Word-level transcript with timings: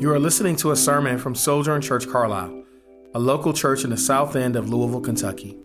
You 0.00 0.12
are 0.12 0.20
listening 0.20 0.54
to 0.58 0.70
a 0.70 0.76
sermon 0.76 1.18
from 1.18 1.34
Sojourn 1.34 1.82
Church 1.82 2.08
Carlisle, 2.08 2.62
a 3.16 3.18
local 3.18 3.52
church 3.52 3.82
in 3.82 3.90
the 3.90 3.96
south 3.96 4.36
end 4.36 4.54
of 4.54 4.68
Louisville, 4.68 5.00
Kentucky. 5.00 5.58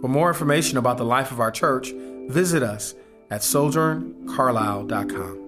For 0.00 0.08
more 0.08 0.28
information 0.28 0.78
about 0.78 0.96
the 0.96 1.04
life 1.04 1.30
of 1.30 1.38
our 1.38 1.50
church, 1.50 1.92
visit 2.30 2.62
us 2.62 2.94
at 3.30 3.42
sojourncarlisle.com. 3.42 5.40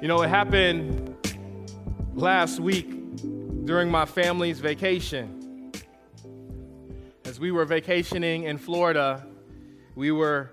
You 0.00 0.08
know, 0.08 0.22
it 0.22 0.30
happened 0.30 1.16
last 2.14 2.60
week 2.60 2.97
during 3.68 3.90
my 3.90 4.06
family's 4.06 4.60
vacation. 4.60 5.70
As 7.26 7.38
we 7.38 7.50
were 7.50 7.66
vacationing 7.66 8.44
in 8.44 8.56
Florida, 8.56 9.26
we 9.94 10.10
were 10.10 10.50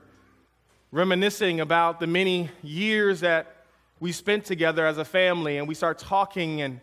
reminiscing 0.92 1.62
about 1.62 2.02
the 2.02 2.08
many 2.08 2.50
years 2.62 3.22
that 3.22 3.64
we 4.02 4.12
spent 4.12 4.44
together 4.44 4.86
as 4.86 4.98
a 4.98 5.06
family, 5.06 5.58
and 5.60 5.66
we 5.66 5.74
start 5.74 5.98
talking 5.98 6.62
and 6.62 6.82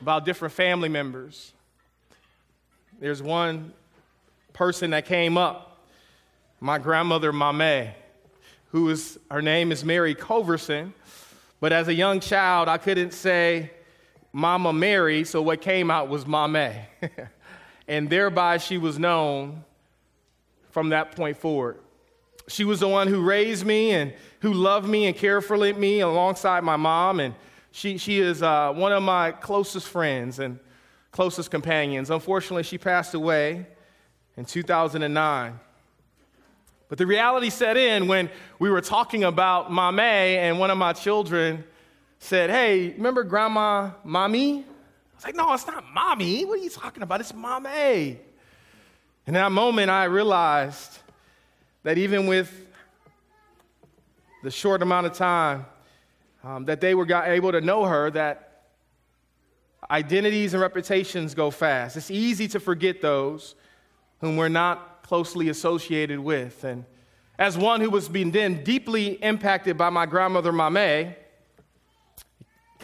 about 0.00 0.24
different 0.24 0.52
family 0.52 0.88
members. 0.88 1.52
There's 2.98 3.22
one 3.22 3.74
person 4.54 4.90
that 4.90 5.06
came 5.06 5.38
up, 5.38 5.86
my 6.58 6.78
grandmother 6.80 7.32
Mame, 7.32 7.92
who 8.72 8.88
is 8.88 9.20
her 9.30 9.40
name 9.40 9.70
is 9.70 9.84
Mary 9.84 10.16
Coverson, 10.16 10.92
but 11.60 11.72
as 11.72 11.86
a 11.86 11.94
young 11.94 12.18
child, 12.18 12.68
I 12.68 12.76
couldn't 12.76 13.12
say 13.12 13.70
Mama 14.36 14.72
Mary, 14.72 15.22
so 15.22 15.40
what 15.40 15.60
came 15.60 15.92
out 15.92 16.08
was 16.08 16.26
Mame. 16.26 16.80
and 17.88 18.10
thereby 18.10 18.58
she 18.58 18.78
was 18.78 18.98
known 18.98 19.62
from 20.72 20.88
that 20.88 21.14
point 21.14 21.36
forward. 21.36 21.78
She 22.48 22.64
was 22.64 22.80
the 22.80 22.88
one 22.88 23.06
who 23.06 23.22
raised 23.22 23.64
me 23.64 23.92
and 23.92 24.12
who 24.40 24.52
loved 24.52 24.88
me 24.88 25.06
and 25.06 25.16
cared 25.16 25.44
for 25.44 25.56
me 25.56 26.00
alongside 26.00 26.64
my 26.64 26.74
mom. 26.74 27.20
And 27.20 27.32
she, 27.70 27.96
she 27.96 28.18
is 28.18 28.42
uh, 28.42 28.72
one 28.72 28.90
of 28.90 29.04
my 29.04 29.30
closest 29.30 29.86
friends 29.86 30.40
and 30.40 30.58
closest 31.12 31.52
companions. 31.52 32.10
Unfortunately, 32.10 32.64
she 32.64 32.76
passed 32.76 33.14
away 33.14 33.64
in 34.36 34.44
2009. 34.44 35.60
But 36.88 36.98
the 36.98 37.06
reality 37.06 37.50
set 37.50 37.76
in 37.76 38.08
when 38.08 38.28
we 38.58 38.68
were 38.68 38.80
talking 38.80 39.22
about 39.22 39.72
Mame 39.72 40.00
and 40.00 40.58
one 40.58 40.72
of 40.72 40.76
my 40.76 40.92
children 40.92 41.62
said, 42.24 42.48
Hey, 42.48 42.90
remember 42.90 43.22
grandma, 43.22 43.90
mommy? 44.02 44.60
I 44.60 45.14
was 45.14 45.24
like, 45.24 45.36
No, 45.36 45.52
it's 45.52 45.66
not 45.66 45.84
mommy. 45.92 46.44
What 46.44 46.58
are 46.58 46.62
you 46.62 46.70
talking 46.70 47.02
about? 47.02 47.20
It's 47.20 47.34
mame. 47.34 48.18
In 49.26 49.34
that 49.34 49.52
moment, 49.52 49.90
I 49.90 50.04
realized 50.04 50.98
that 51.82 51.98
even 51.98 52.26
with 52.26 52.66
the 54.42 54.50
short 54.50 54.82
amount 54.82 55.06
of 55.06 55.12
time 55.12 55.66
um, 56.42 56.64
that 56.66 56.80
they 56.80 56.94
were 56.94 57.10
able 57.10 57.52
to 57.52 57.60
know 57.60 57.84
her, 57.84 58.10
that 58.10 58.62
identities 59.90 60.54
and 60.54 60.62
reputations 60.62 61.34
go 61.34 61.50
fast. 61.50 61.96
It's 61.96 62.10
easy 62.10 62.48
to 62.48 62.60
forget 62.60 63.00
those 63.00 63.54
whom 64.20 64.36
we're 64.36 64.48
not 64.48 65.02
closely 65.02 65.50
associated 65.50 66.18
with. 66.18 66.64
And 66.64 66.84
as 67.38 67.58
one 67.58 67.80
who 67.82 67.90
was 67.90 68.08
being 68.08 68.30
then 68.30 68.64
deeply 68.64 69.22
impacted 69.22 69.76
by 69.76 69.90
my 69.90 70.06
grandmother, 70.06 70.52
Mame, 70.52 71.14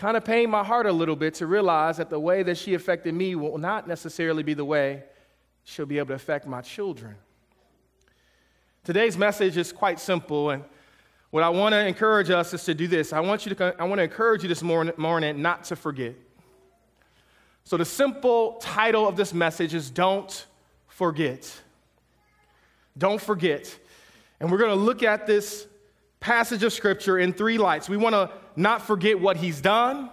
kind 0.00 0.16
of 0.16 0.24
pained 0.24 0.50
my 0.50 0.64
heart 0.64 0.86
a 0.86 0.92
little 0.92 1.14
bit 1.14 1.34
to 1.34 1.46
realize 1.46 1.98
that 1.98 2.08
the 2.08 2.18
way 2.18 2.42
that 2.42 2.56
she 2.56 2.72
affected 2.72 3.12
me 3.12 3.34
will 3.34 3.58
not 3.58 3.86
necessarily 3.86 4.42
be 4.42 4.54
the 4.54 4.64
way 4.64 5.02
she'll 5.64 5.84
be 5.84 5.98
able 5.98 6.08
to 6.08 6.14
affect 6.14 6.46
my 6.46 6.62
children. 6.62 7.14
Today's 8.82 9.18
message 9.18 9.58
is 9.58 9.72
quite 9.72 10.00
simple, 10.00 10.48
and 10.48 10.64
what 11.28 11.42
I 11.42 11.50
want 11.50 11.74
to 11.74 11.86
encourage 11.86 12.30
us 12.30 12.54
is 12.54 12.64
to 12.64 12.72
do 12.72 12.88
this. 12.88 13.12
I 13.12 13.20
want, 13.20 13.44
you 13.44 13.54
to, 13.54 13.74
I 13.78 13.84
want 13.84 13.98
to 13.98 14.04
encourage 14.04 14.42
you 14.42 14.48
this 14.48 14.62
morning, 14.62 14.94
morning 14.96 15.42
not 15.42 15.64
to 15.64 15.76
forget. 15.76 16.14
So, 17.64 17.76
the 17.76 17.84
simple 17.84 18.54
title 18.54 19.06
of 19.06 19.16
this 19.16 19.34
message 19.34 19.74
is 19.74 19.90
Don't 19.90 20.46
Forget. 20.86 21.60
Don't 22.96 23.20
forget. 23.20 23.78
And 24.40 24.50
we're 24.50 24.58
going 24.58 24.70
to 24.70 24.82
look 24.82 25.02
at 25.02 25.26
this 25.26 25.66
passage 26.20 26.62
of 26.62 26.72
scripture 26.72 27.18
in 27.18 27.32
three 27.32 27.58
lights. 27.58 27.88
We 27.88 27.96
want 27.96 28.14
to 28.14 28.30
not 28.54 28.82
forget 28.82 29.18
what 29.18 29.38
he's 29.38 29.60
done. 29.60 30.10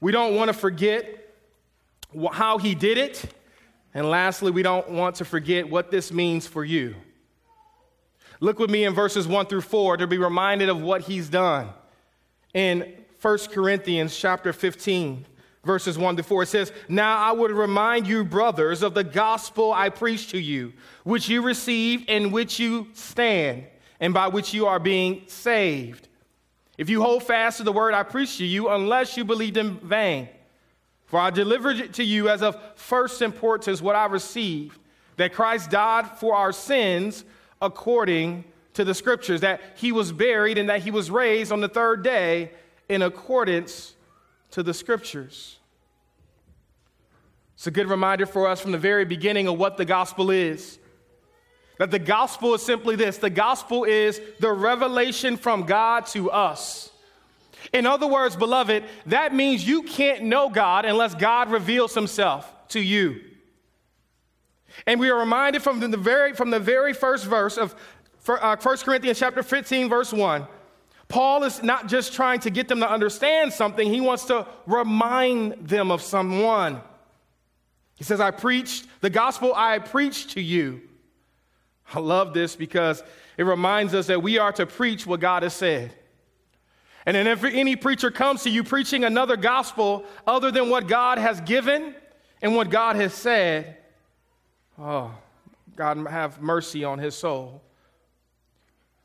We 0.00 0.12
don't 0.12 0.36
want 0.36 0.48
to 0.48 0.54
forget 0.54 1.34
how 2.32 2.58
he 2.58 2.74
did 2.74 2.96
it. 2.96 3.24
And 3.92 4.08
lastly, 4.08 4.50
we 4.50 4.62
don't 4.62 4.90
want 4.90 5.16
to 5.16 5.24
forget 5.24 5.68
what 5.68 5.90
this 5.90 6.12
means 6.12 6.46
for 6.46 6.64
you. 6.64 6.94
Look 8.40 8.58
with 8.58 8.70
me 8.70 8.84
in 8.84 8.94
verses 8.94 9.26
1 9.26 9.46
through 9.46 9.62
4 9.62 9.98
to 9.98 10.06
be 10.06 10.18
reminded 10.18 10.68
of 10.68 10.80
what 10.80 11.02
he's 11.02 11.28
done. 11.28 11.68
In 12.52 12.94
1 13.20 13.38
Corinthians 13.52 14.16
chapter 14.16 14.52
15, 14.52 15.24
verses 15.64 15.96
1 15.96 16.16
to 16.16 16.22
4, 16.22 16.42
it 16.42 16.46
says, 16.46 16.72
Now 16.88 17.16
I 17.16 17.32
would 17.32 17.52
remind 17.52 18.06
you, 18.06 18.24
brothers, 18.24 18.82
of 18.82 18.94
the 18.94 19.04
gospel 19.04 19.72
I 19.72 19.88
preached 19.88 20.30
to 20.30 20.38
you, 20.38 20.72
which 21.04 21.28
you 21.28 21.42
received 21.42 22.10
and 22.10 22.32
which 22.32 22.58
you 22.58 22.88
stand 22.92 23.64
and 24.04 24.12
by 24.12 24.28
which 24.28 24.52
you 24.52 24.66
are 24.66 24.78
being 24.78 25.22
saved. 25.28 26.08
If 26.76 26.90
you 26.90 27.00
hold 27.00 27.22
fast 27.22 27.56
to 27.56 27.62
the 27.62 27.72
word 27.72 27.94
I 27.94 28.02
preached 28.02 28.36
to 28.36 28.44
you, 28.44 28.68
unless 28.68 29.16
you 29.16 29.24
believed 29.24 29.56
in 29.56 29.78
vain. 29.78 30.28
For 31.06 31.18
I 31.18 31.30
delivered 31.30 31.78
it 31.78 31.94
to 31.94 32.04
you 32.04 32.28
as 32.28 32.42
of 32.42 32.60
first 32.74 33.22
importance 33.22 33.80
what 33.80 33.96
I 33.96 34.04
received 34.04 34.78
that 35.16 35.32
Christ 35.32 35.70
died 35.70 36.06
for 36.18 36.34
our 36.34 36.52
sins 36.52 37.24
according 37.62 38.44
to 38.74 38.84
the 38.84 38.92
scriptures, 38.92 39.40
that 39.40 39.62
he 39.76 39.90
was 39.90 40.12
buried 40.12 40.58
and 40.58 40.68
that 40.68 40.82
he 40.82 40.90
was 40.90 41.10
raised 41.10 41.50
on 41.50 41.62
the 41.62 41.68
third 41.68 42.04
day 42.04 42.50
in 42.90 43.00
accordance 43.00 43.94
to 44.50 44.62
the 44.62 44.74
scriptures. 44.74 45.56
It's 47.54 47.66
a 47.66 47.70
good 47.70 47.88
reminder 47.88 48.26
for 48.26 48.48
us 48.48 48.60
from 48.60 48.72
the 48.72 48.76
very 48.76 49.06
beginning 49.06 49.48
of 49.48 49.56
what 49.56 49.78
the 49.78 49.86
gospel 49.86 50.30
is. 50.30 50.78
That 51.78 51.90
the 51.90 51.98
gospel 51.98 52.54
is 52.54 52.62
simply 52.62 52.96
this 52.96 53.18
the 53.18 53.30
gospel 53.30 53.84
is 53.84 54.20
the 54.38 54.52
revelation 54.52 55.36
from 55.36 55.64
God 55.64 56.06
to 56.06 56.30
us. 56.30 56.90
In 57.72 57.86
other 57.86 58.06
words, 58.06 58.36
beloved, 58.36 58.84
that 59.06 59.34
means 59.34 59.66
you 59.66 59.82
can't 59.82 60.24
know 60.24 60.48
God 60.48 60.84
unless 60.84 61.14
God 61.14 61.50
reveals 61.50 61.94
himself 61.94 62.52
to 62.68 62.80
you. 62.80 63.20
And 64.86 65.00
we 65.00 65.08
are 65.08 65.18
reminded 65.18 65.62
from 65.62 65.80
the 65.80 65.96
very, 65.96 66.34
from 66.34 66.50
the 66.50 66.60
very 66.60 66.92
first 66.92 67.24
verse 67.24 67.56
of 67.56 67.74
1 68.26 68.38
uh, 68.40 68.56
Corinthians 68.56 69.18
chapter 69.18 69.42
15, 69.42 69.88
verse 69.88 70.12
1. 70.12 70.46
Paul 71.08 71.44
is 71.44 71.62
not 71.62 71.88
just 71.88 72.12
trying 72.12 72.40
to 72.40 72.50
get 72.50 72.68
them 72.68 72.80
to 72.80 72.90
understand 72.90 73.52
something, 73.52 73.92
he 73.92 74.00
wants 74.00 74.24
to 74.26 74.46
remind 74.66 75.68
them 75.68 75.90
of 75.90 76.02
someone. 76.02 76.80
He 77.96 78.04
says, 78.04 78.20
I 78.20 78.30
preached 78.30 78.86
the 79.00 79.10
gospel 79.10 79.52
I 79.54 79.78
preached 79.78 80.30
to 80.30 80.40
you 80.40 80.82
I 81.94 82.00
love 82.00 82.34
this 82.34 82.56
because 82.56 83.02
it 83.36 83.44
reminds 83.44 83.94
us 83.94 84.06
that 84.06 84.22
we 84.22 84.38
are 84.38 84.52
to 84.52 84.66
preach 84.66 85.06
what 85.06 85.20
God 85.20 85.42
has 85.42 85.54
said. 85.54 85.94
And 87.06 87.14
then 87.14 87.26
if 87.26 87.44
any 87.44 87.76
preacher 87.76 88.10
comes 88.10 88.42
to 88.44 88.50
you 88.50 88.64
preaching 88.64 89.04
another 89.04 89.36
gospel 89.36 90.04
other 90.26 90.50
than 90.50 90.70
what 90.70 90.88
God 90.88 91.18
has 91.18 91.40
given 91.42 91.94
and 92.40 92.56
what 92.56 92.70
God 92.70 92.96
has 92.96 93.12
said, 93.12 93.76
oh, 94.78 95.12
God 95.76 96.06
have 96.08 96.40
mercy 96.40 96.84
on 96.84 96.98
his 96.98 97.14
soul. 97.14 97.62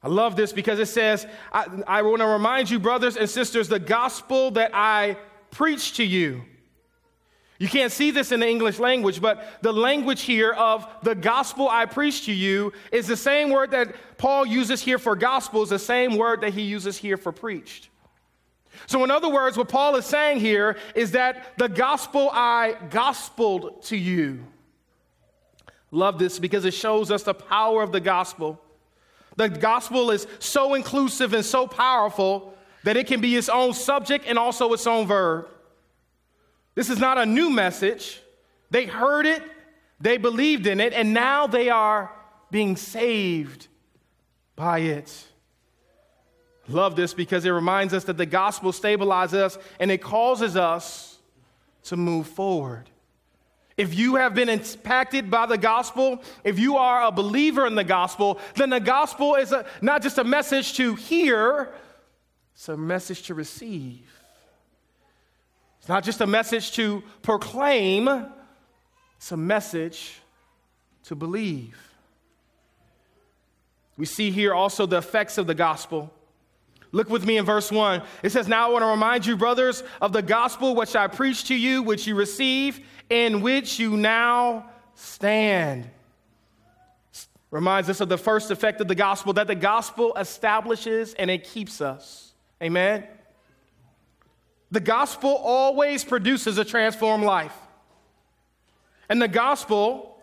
I 0.02 0.08
love 0.08 0.38
this 0.38 0.54
because 0.54 0.80
it 0.80 0.86
says, 0.86 1.28
I, 1.52 1.66
I 1.86 2.02
want 2.04 2.20
to 2.20 2.28
remind 2.28 2.70
you, 2.70 2.80
brothers 2.80 3.18
and 3.18 3.30
sisters, 3.30 3.68
the 3.68 3.80
gospel 3.80 4.52
that 4.52 4.72
I 4.74 5.18
preach 5.52 5.98
to 5.98 6.06
you. 6.06 6.44
You 7.60 7.68
can't 7.68 7.92
see 7.92 8.10
this 8.10 8.32
in 8.32 8.40
the 8.40 8.48
English 8.48 8.80
language, 8.80 9.22
but 9.22 9.46
the 9.62 9.74
language 9.74 10.22
here 10.22 10.54
of 10.54 10.88
the 11.04 11.14
gospel 11.14 11.68
I 11.68 11.86
preach 11.86 12.26
to 12.26 12.34
you 12.34 12.72
is 12.90 13.06
the 13.06 13.18
same 13.18 13.50
word 13.50 13.72
that 13.72 13.94
Paul 14.18 14.46
uses 14.46 14.82
here 14.82 14.98
for 14.98 15.14
gospel, 15.14 15.62
is 15.62 15.70
the 15.70 15.78
same 15.78 16.16
word 16.16 16.40
that 16.42 16.54
he 16.54 16.62
uses 16.62 16.98
here 16.98 17.18
for 17.18 17.34
preached. 17.34 17.90
So, 18.88 19.04
in 19.04 19.12
other 19.12 19.28
words, 19.28 19.58
what 19.58 19.68
Paul 19.68 19.98
is 19.98 20.06
saying 20.06 20.40
here 20.40 20.78
is 20.96 21.12
that 21.12 21.58
the 21.58 21.68
gospel 21.68 22.30
I 22.32 22.78
gospeled 22.90 23.84
to 23.88 23.98
you. 23.98 24.46
Love 25.92 26.18
this 26.18 26.40
because 26.40 26.64
it 26.64 26.74
shows 26.74 27.12
us 27.12 27.24
the 27.24 27.34
power 27.34 27.84
of 27.84 27.92
the 27.92 28.00
gospel. 28.00 28.62
The 29.36 29.50
gospel 29.50 30.12
is 30.12 30.28
so 30.40 30.76
inclusive 30.76 31.34
and 31.34 31.44
so 31.44 31.68
powerful 31.68 32.54
that 32.84 32.96
it 32.96 33.08
can 33.08 33.20
be 33.20 33.36
its 33.36 33.50
own 33.50 33.74
subject 33.74 34.26
and 34.28 34.40
also 34.40 34.72
its 34.72 34.88
own 34.88 35.08
verb. 35.08 35.50
This 36.80 36.90
is 36.90 37.00
not 37.00 37.18
a 37.18 37.26
new 37.26 37.50
message. 37.50 38.22
They 38.72 38.86
heard 38.86 39.26
it, 39.26 39.44
they 40.00 40.16
believed 40.16 40.66
in 40.66 40.80
it, 40.80 40.94
and 40.94 41.14
now 41.14 41.46
they 41.46 41.70
are 41.70 42.10
being 42.52 42.78
saved 42.78 43.68
by 44.56 44.80
it. 44.80 45.28
Love 46.70 46.96
this 46.96 47.14
because 47.14 47.44
it 47.44 47.50
reminds 47.50 47.94
us 47.94 48.06
that 48.06 48.16
the 48.16 48.26
gospel 48.26 48.72
stabilizes 48.72 49.34
us 49.34 49.58
and 49.82 49.92
it 49.92 50.02
causes 50.02 50.56
us 50.56 51.20
to 51.84 51.98
move 51.98 52.28
forward. 52.28 52.90
If 53.76 53.94
you 53.94 54.16
have 54.16 54.34
been 54.34 54.48
impacted 54.48 55.30
by 55.30 55.48
the 55.48 55.58
gospel, 55.58 56.24
if 56.46 56.58
you 56.60 56.78
are 56.78 57.04
a 57.04 57.12
believer 57.12 57.68
in 57.68 57.76
the 57.76 57.84
gospel, 57.84 58.40
then 58.56 58.70
the 58.70 58.80
gospel 58.80 59.36
is 59.36 59.52
a, 59.52 59.66
not 59.82 60.02
just 60.02 60.18
a 60.18 60.24
message 60.24 60.76
to 60.76 60.96
hear, 60.96 61.74
it's 62.54 62.70
a 62.70 62.78
message 62.78 63.24
to 63.24 63.34
receive. 63.34 64.19
Not 65.90 66.04
just 66.04 66.22
a 66.22 66.28
message 66.28 66.74
to 66.74 67.02
proclaim, 67.24 68.08
it's 69.18 69.32
a 69.32 69.38
message 69.38 70.22
to 71.06 71.16
believe. 71.16 71.76
We 73.98 74.06
see 74.06 74.30
here 74.30 74.54
also 74.54 74.86
the 74.86 74.98
effects 74.98 75.40
of 75.40 75.48
the 75.48 75.56
gospel. 75.56 76.14
Look 76.92 77.10
with 77.10 77.26
me 77.26 77.38
in 77.38 77.46
verse 77.46 77.72
1. 77.72 78.04
It 78.22 78.30
says, 78.30 78.48
Now 78.48 78.70
I 78.70 78.72
want 78.72 78.84
to 78.84 78.88
remind 78.88 79.26
you, 79.26 79.36
brothers, 79.36 79.82
of 80.00 80.14
the 80.14 80.22
gospel 80.22 80.76
which 80.76 80.96
I 80.96 81.08
preached 81.08 81.48
to 81.48 81.56
you, 81.56 81.82
which 81.82 82.06
you 82.06 82.14
received, 82.14 82.84
in 83.10 83.42
which 83.42 83.80
you 83.80 83.98
now 83.98 84.70
stand. 84.94 85.90
Reminds 87.50 87.90
us 87.90 88.00
of 88.00 88.10
the 88.10 88.18
first 88.18 88.52
effect 88.52 88.80
of 88.80 88.88
the 88.88 88.94
gospel 88.94 89.34
that 89.34 89.48
the 89.48 89.56
gospel 89.56 90.14
establishes 90.16 91.16
and 91.16 91.32
it 91.32 91.46
keeps 91.46 91.82
us. 91.82 92.34
Amen. 92.62 93.08
The 94.72 94.80
gospel 94.80 95.36
always 95.36 96.04
produces 96.04 96.58
a 96.58 96.66
transformed 96.66 97.24
life. 97.24 97.56
And 99.10 99.22
the 99.22 99.28
gospel 99.28 100.18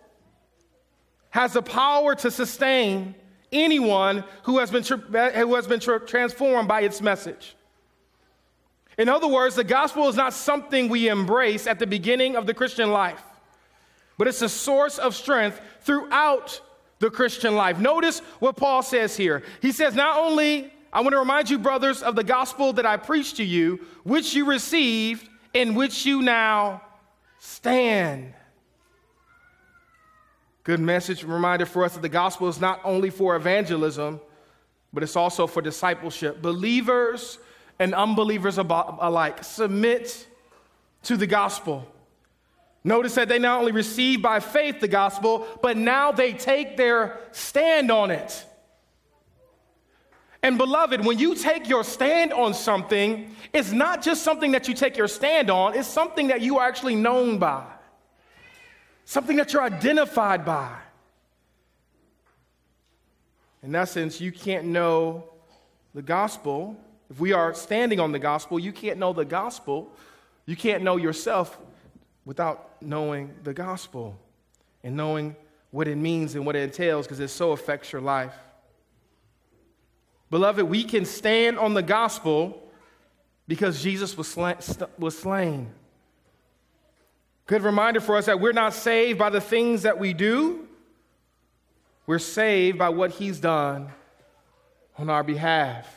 has 1.30 1.52
the 1.52 1.62
power 1.62 2.14
to 2.14 2.30
sustain 2.30 3.14
anyone 3.52 4.24
who 4.44 4.58
has 4.58 4.70
been, 4.70 4.82
who 4.84 5.54
has 5.54 5.66
been 5.66 5.80
transformed 5.80 6.68
by 6.68 6.82
its 6.82 7.00
message. 7.00 7.56
In 8.98 9.08
other 9.08 9.28
words, 9.28 9.56
the 9.56 9.64
gospel 9.64 10.08
is 10.08 10.16
not 10.16 10.32
something 10.32 10.88
we 10.88 11.08
embrace 11.08 11.66
at 11.66 11.78
the 11.78 11.86
beginning 11.86 12.36
of 12.36 12.46
the 12.46 12.54
Christian 12.54 12.90
life, 12.92 13.22
but 14.16 14.26
it's 14.26 14.42
a 14.42 14.48
source 14.48 14.98
of 14.98 15.14
strength 15.14 15.60
throughout 15.82 16.60
the 16.98 17.10
Christian 17.10 17.54
life. 17.54 17.78
Notice 17.78 18.20
what 18.38 18.56
Paul 18.56 18.82
says 18.82 19.16
here. 19.16 19.42
He 19.60 19.72
says, 19.72 19.94
Not 19.94 20.16
only, 20.18 20.72
I 20.96 21.00
want 21.00 21.12
to 21.12 21.18
remind 21.18 21.50
you, 21.50 21.58
brothers, 21.58 22.02
of 22.02 22.16
the 22.16 22.24
gospel 22.24 22.72
that 22.72 22.86
I 22.86 22.96
preached 22.96 23.36
to 23.36 23.44
you, 23.44 23.84
which 24.04 24.34
you 24.34 24.46
received, 24.46 25.28
in 25.52 25.74
which 25.74 26.06
you 26.06 26.22
now 26.22 26.80
stand. 27.38 28.32
Good 30.64 30.80
message, 30.80 31.22
reminder 31.22 31.66
for 31.66 31.84
us 31.84 31.92
that 31.92 32.00
the 32.00 32.08
gospel 32.08 32.48
is 32.48 32.62
not 32.62 32.80
only 32.82 33.10
for 33.10 33.36
evangelism, 33.36 34.22
but 34.90 35.02
it's 35.02 35.16
also 35.16 35.46
for 35.46 35.60
discipleship. 35.60 36.40
Believers 36.40 37.40
and 37.78 37.94
unbelievers 37.94 38.56
alike 38.56 39.44
submit 39.44 40.26
to 41.02 41.18
the 41.18 41.26
gospel. 41.26 41.86
Notice 42.84 43.16
that 43.16 43.28
they 43.28 43.38
not 43.38 43.58
only 43.60 43.72
receive 43.72 44.22
by 44.22 44.40
faith 44.40 44.80
the 44.80 44.88
gospel, 44.88 45.46
but 45.60 45.76
now 45.76 46.10
they 46.10 46.32
take 46.32 46.78
their 46.78 47.20
stand 47.32 47.90
on 47.90 48.10
it. 48.10 48.46
And 50.46 50.56
beloved, 50.56 51.04
when 51.04 51.18
you 51.18 51.34
take 51.34 51.68
your 51.68 51.82
stand 51.82 52.32
on 52.32 52.54
something, 52.54 53.34
it's 53.52 53.72
not 53.72 54.00
just 54.00 54.22
something 54.22 54.52
that 54.52 54.68
you 54.68 54.74
take 54.74 54.96
your 54.96 55.08
stand 55.08 55.50
on, 55.50 55.74
it's 55.74 55.88
something 55.88 56.28
that 56.28 56.40
you 56.40 56.58
are 56.58 56.68
actually 56.68 56.94
known 56.94 57.38
by 57.38 57.64
something 59.04 59.36
that 59.38 59.52
you're 59.52 59.62
identified 59.62 60.44
by. 60.44 60.72
In 63.64 63.74
essence, 63.74 64.20
you 64.20 64.30
can't 64.30 64.66
know 64.66 65.24
the 65.94 66.02
gospel. 66.02 66.76
If 67.10 67.18
we 67.18 67.32
are 67.32 67.52
standing 67.52 67.98
on 67.98 68.12
the 68.12 68.20
gospel, 68.20 68.60
you 68.60 68.70
can't 68.72 69.00
know 69.00 69.12
the 69.12 69.24
gospel. 69.24 69.90
You 70.44 70.54
can't 70.54 70.84
know 70.84 70.96
yourself 70.96 71.58
without 72.24 72.80
knowing 72.80 73.34
the 73.42 73.52
gospel 73.52 74.16
and 74.84 74.96
knowing 74.96 75.34
what 75.72 75.88
it 75.88 75.96
means 75.96 76.36
and 76.36 76.46
what 76.46 76.54
it 76.54 76.62
entails 76.62 77.04
because 77.04 77.18
it 77.18 77.28
so 77.28 77.50
affects 77.50 77.90
your 77.90 78.00
life. 78.00 78.34
Beloved, 80.30 80.64
we 80.64 80.84
can 80.84 81.04
stand 81.04 81.58
on 81.58 81.74
the 81.74 81.82
gospel 81.82 82.62
because 83.46 83.82
Jesus 83.82 84.16
was, 84.16 84.36
was 84.98 85.18
slain. 85.18 85.70
Good 87.46 87.62
reminder 87.62 88.00
for 88.00 88.16
us 88.16 88.26
that 88.26 88.40
we're 88.40 88.52
not 88.52 88.74
saved 88.74 89.18
by 89.18 89.30
the 89.30 89.40
things 89.40 89.82
that 89.82 90.00
we 90.00 90.12
do, 90.12 90.66
we're 92.06 92.18
saved 92.18 92.78
by 92.78 92.88
what 92.88 93.12
He's 93.12 93.38
done 93.38 93.88
on 94.98 95.10
our 95.10 95.22
behalf. 95.22 95.92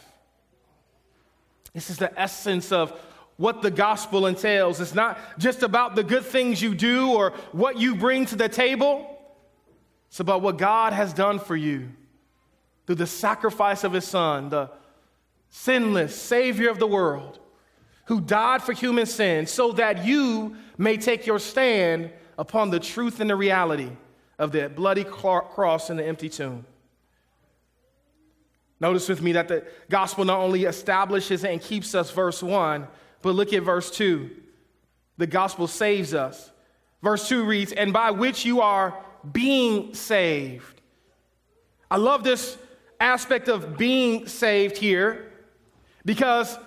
This 1.74 1.90
is 1.90 1.98
the 1.98 2.20
essence 2.20 2.72
of 2.72 2.92
what 3.38 3.62
the 3.62 3.72
gospel 3.72 4.28
entails. 4.28 4.82
It's 4.82 4.96
not 4.96 5.18
just 5.40 5.64
about 5.64 5.96
the 5.96 6.04
good 6.04 6.26
things 6.26 6.62
you 6.62 6.76
do 6.76 7.12
or 7.12 7.32
what 7.52 7.80
you 7.80 7.96
bring 7.96 8.26
to 8.28 8.36
the 8.36 8.50
table, 8.50 9.18
it's 10.10 10.20
about 10.20 10.42
what 10.42 10.58
God 10.58 10.94
has 10.94 11.14
done 11.14 11.40
for 11.40 11.56
you 11.56 11.90
through 12.90 12.96
the 12.96 13.06
sacrifice 13.06 13.84
of 13.84 13.94
His 13.94 14.04
Son, 14.04 14.50
the 14.50 14.68
sinless 15.52 16.20
Savior 16.20 16.72
of 16.72 16.80
the 16.80 16.88
world 16.88 17.38
who 18.06 18.20
died 18.20 18.64
for 18.64 18.74
human 18.74 19.06
sin 19.06 19.46
so 19.46 19.74
that 19.74 20.06
you 20.06 20.56
may 20.76 20.98
take 20.98 21.28
your 21.28 21.38
stand 21.38 22.10
upon 22.36 22.72
the 22.72 22.80
truth 22.80 23.20
and 23.20 23.30
the 23.30 23.36
reality 23.36 23.92
of 24.40 24.52
the 24.52 24.70
bloody 24.70 25.04
cross 25.04 25.92
and 25.92 26.00
the 26.00 26.04
empty 26.04 26.30
tomb. 26.30 26.66
Notice 28.80 29.08
with 29.08 29.22
me 29.22 29.34
that 29.34 29.50
the 29.50 29.68
gospel 29.92 30.26
not 30.26 30.40
only 30.40 30.64
establishes 30.64 31.46
and 31.46 31.62
keeps 31.62 31.94
us, 31.94 32.10
verse 32.10 32.42
1, 32.42 32.88
but 33.22 33.36
look 33.36 33.54
at 33.54 33.62
verse 33.62 33.92
2. 33.92 34.32
The 35.18 35.28
gospel 35.28 35.68
saves 35.68 36.16
us. 36.16 36.52
Verse 37.04 37.30
2 37.30 37.44
reads, 37.44 37.72
And 37.72 37.94
by 37.94 38.10
which 38.10 38.46
you 38.46 38.62
are 38.62 38.98
being 39.32 39.94
saved. 39.94 40.82
I 41.92 41.98
love 41.98 42.24
this 42.24 42.58
aspect 43.00 43.48
of 43.48 43.78
being 43.78 44.28
saved 44.28 44.78
here 44.78 45.32
because 46.06 46.58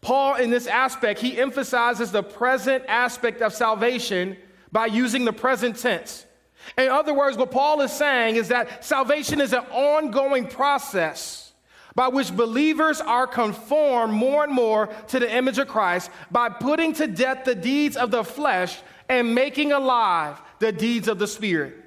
Paul, 0.00 0.36
in 0.36 0.50
this 0.50 0.66
aspect, 0.66 1.20
he 1.20 1.38
emphasizes 1.38 2.12
the 2.12 2.22
present 2.22 2.84
aspect 2.86 3.42
of 3.42 3.52
salvation 3.52 4.36
by 4.70 4.86
using 4.86 5.24
the 5.24 5.32
present 5.32 5.78
tense. 5.78 6.26
In 6.76 6.88
other 6.88 7.14
words, 7.14 7.36
what 7.36 7.50
Paul 7.50 7.80
is 7.80 7.92
saying 7.92 8.36
is 8.36 8.48
that 8.48 8.84
salvation 8.84 9.40
is 9.40 9.52
an 9.52 9.64
ongoing 9.70 10.46
process 10.46 11.52
by 11.94 12.08
which 12.08 12.36
believers 12.36 13.00
are 13.00 13.26
conformed 13.26 14.12
more 14.12 14.44
and 14.44 14.52
more 14.52 14.88
to 15.08 15.18
the 15.18 15.34
image 15.34 15.58
of 15.58 15.68
Christ 15.68 16.10
by 16.30 16.50
putting 16.50 16.92
to 16.94 17.06
death 17.06 17.44
the 17.44 17.54
deeds 17.54 17.96
of 17.96 18.10
the 18.10 18.22
flesh 18.22 18.78
and 19.08 19.34
making 19.34 19.72
alive 19.72 20.40
the 20.58 20.72
deeds 20.72 21.08
of 21.08 21.18
the 21.18 21.26
Spirit. 21.26 21.85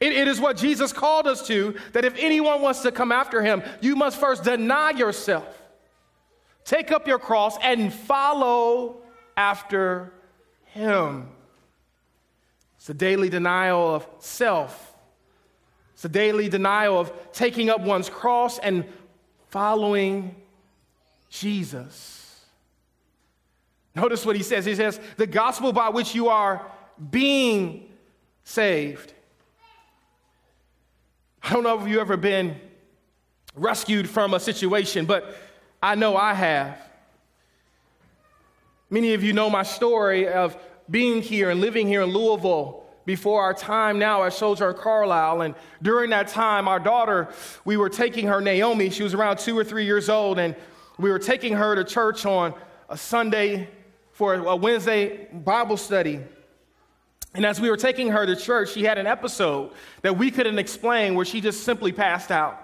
It, 0.00 0.12
it 0.12 0.28
is 0.28 0.40
what 0.40 0.56
Jesus 0.56 0.92
called 0.92 1.26
us 1.26 1.46
to 1.46 1.74
that 1.92 2.04
if 2.04 2.14
anyone 2.18 2.62
wants 2.62 2.82
to 2.82 2.92
come 2.92 3.12
after 3.12 3.42
him, 3.42 3.62
you 3.80 3.96
must 3.96 4.18
first 4.18 4.44
deny 4.44 4.90
yourself 4.90 5.62
Take 6.66 6.90
up 6.90 7.06
your 7.06 7.20
cross 7.20 7.56
and 7.62 7.94
follow 7.94 8.96
after 9.36 10.12
him. 10.64 11.28
It's 12.76 12.90
a 12.90 12.94
daily 12.94 13.28
denial 13.28 13.94
of 13.94 14.06
self. 14.18 14.94
It's 15.94 16.04
a 16.04 16.08
daily 16.08 16.48
denial 16.48 16.98
of 16.98 17.12
taking 17.32 17.70
up 17.70 17.80
one's 17.80 18.10
cross 18.10 18.58
and 18.58 18.84
following 19.48 20.34
Jesus. 21.30 22.44
Notice 23.94 24.26
what 24.26 24.34
he 24.34 24.42
says. 24.42 24.64
He 24.64 24.74
says, 24.74 25.00
the 25.16 25.26
gospel 25.26 25.72
by 25.72 25.90
which 25.90 26.16
you 26.16 26.28
are 26.28 26.66
being 27.10 27.88
saved. 28.42 29.12
I 31.46 31.52
don't 31.52 31.62
know 31.62 31.80
if 31.80 31.86
you've 31.86 32.00
ever 32.00 32.16
been 32.16 32.56
rescued 33.54 34.10
from 34.10 34.34
a 34.34 34.40
situation, 34.40 35.06
but 35.06 35.36
I 35.80 35.94
know 35.94 36.16
I 36.16 36.34
have. 36.34 36.76
Many 38.90 39.14
of 39.14 39.22
you 39.22 39.32
know 39.32 39.48
my 39.48 39.62
story 39.62 40.26
of 40.26 40.56
being 40.90 41.22
here 41.22 41.50
and 41.50 41.60
living 41.60 41.86
here 41.86 42.02
in 42.02 42.10
Louisville 42.10 42.84
before 43.04 43.42
our 43.42 43.54
time 43.54 43.96
now 43.96 44.24
at 44.24 44.32
Sojourn 44.32 44.74
Carlisle. 44.74 45.42
And 45.42 45.54
during 45.82 46.10
that 46.10 46.26
time, 46.26 46.66
our 46.66 46.80
daughter, 46.80 47.28
we 47.64 47.76
were 47.76 47.90
taking 47.90 48.26
her, 48.26 48.40
Naomi, 48.40 48.90
she 48.90 49.04
was 49.04 49.14
around 49.14 49.38
two 49.38 49.56
or 49.56 49.62
three 49.62 49.84
years 49.84 50.08
old, 50.08 50.40
and 50.40 50.56
we 50.98 51.10
were 51.10 51.20
taking 51.20 51.52
her 51.52 51.76
to 51.76 51.84
church 51.84 52.26
on 52.26 52.54
a 52.88 52.96
Sunday 52.96 53.68
for 54.10 54.34
a 54.34 54.56
Wednesday 54.56 55.28
Bible 55.32 55.76
study. 55.76 56.22
And 57.36 57.44
as 57.44 57.60
we 57.60 57.68
were 57.68 57.76
taking 57.76 58.08
her 58.08 58.24
to 58.24 58.34
church, 58.34 58.72
she 58.72 58.82
had 58.82 58.96
an 58.96 59.06
episode 59.06 59.70
that 60.00 60.16
we 60.16 60.30
couldn't 60.30 60.58
explain 60.58 61.14
where 61.14 61.26
she 61.26 61.42
just 61.42 61.64
simply 61.64 61.92
passed 61.92 62.30
out. 62.30 62.58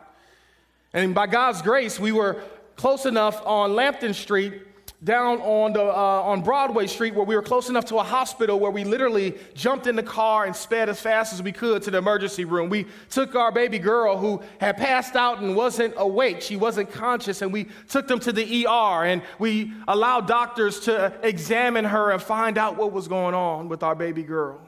And 0.95 1.15
by 1.15 1.27
God's 1.27 1.61
grace, 1.61 2.01
we 2.01 2.11
were 2.11 2.43
close 2.77 3.05
enough 3.05 3.45
on 3.45 3.75
Lampton 3.75 4.15
Street 4.15 4.63
down 5.05 5.41
on, 5.41 5.73
the, 5.73 5.83
uh, 5.83 6.23
on 6.23 6.43
Broadway 6.43 6.87
Street 6.87 7.15
where 7.15 7.25
we 7.25 7.35
were 7.35 7.43
close 7.43 7.69
enough 7.69 7.87
to 7.87 7.97
a 7.97 8.05
hospital 8.05 8.61
where 8.61 8.71
we 8.71 8.85
literally 8.85 9.37
jumped 9.55 9.89
in 9.89 9.97
the 9.97 10.03
car 10.03 10.45
and 10.45 10.55
sped 10.55 10.89
as 10.89 11.01
fast 11.01 11.33
as 11.33 11.43
we 11.43 11.51
could 11.51 11.83
to 11.83 11.91
the 11.91 11.99
emergency 11.99 12.45
room. 12.45 12.69
We 12.69 12.87
took 13.11 13.35
our 13.35 13.51
baby 13.51 13.81
girl 13.81 14.17
who 14.17 14.43
had 14.61 14.77
passed 14.77 15.17
out 15.17 15.41
and 15.41 15.57
wasn't 15.57 15.95
awake. 15.97 16.41
She 16.41 16.57
wasn't 16.57 16.93
conscious, 16.93 17.43
and 17.43 17.53
we 17.53 17.67
took 17.89 18.07
them 18.07 18.21
to 18.21 18.33
the 18.33 18.67
ER 18.67 19.05
and 19.05 19.23
we 19.41 19.73
allowed 19.89 20.29
doctors 20.29 20.81
to 20.81 21.13
examine 21.23 21.85
her 21.85 22.13
and 22.13 22.23
find 22.23 22.57
out 22.57 22.77
what 22.77 22.93
was 22.93 23.09
going 23.09 23.35
on 23.35 23.69
with 23.69 23.83
our 23.83 23.97
baby 23.97 24.23
girl. 24.23 24.61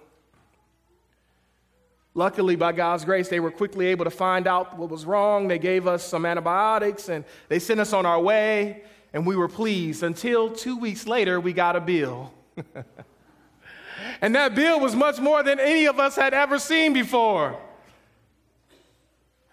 Luckily, 2.16 2.56
by 2.56 2.72
God's 2.72 3.04
grace, 3.04 3.28
they 3.28 3.40
were 3.40 3.50
quickly 3.50 3.86
able 3.86 4.04
to 4.04 4.10
find 4.10 4.46
out 4.46 4.78
what 4.78 4.88
was 4.88 5.04
wrong. 5.04 5.48
They 5.48 5.58
gave 5.58 5.86
us 5.86 6.04
some 6.04 6.24
antibiotics 6.24 7.08
and 7.08 7.24
they 7.48 7.58
sent 7.58 7.80
us 7.80 7.92
on 7.92 8.06
our 8.06 8.20
way 8.20 8.82
and 9.14 9.25
we 9.25 9.37
were 9.37 9.49
pleased 9.49 10.02
until 10.02 10.50
two 10.50 10.76
weeks 10.76 11.06
later 11.06 11.38
we 11.40 11.52
got 11.52 11.76
a 11.76 11.80
bill. 11.80 12.35
and 14.21 14.35
that 14.35 14.56
bill 14.56 14.80
was 14.80 14.94
much 14.97 15.21
more 15.21 15.42
than 15.44 15.61
any 15.61 15.87
of 15.87 16.00
us 16.00 16.16
had 16.16 16.35
ever 16.35 16.59
seen 16.59 16.92
before. 16.92 17.56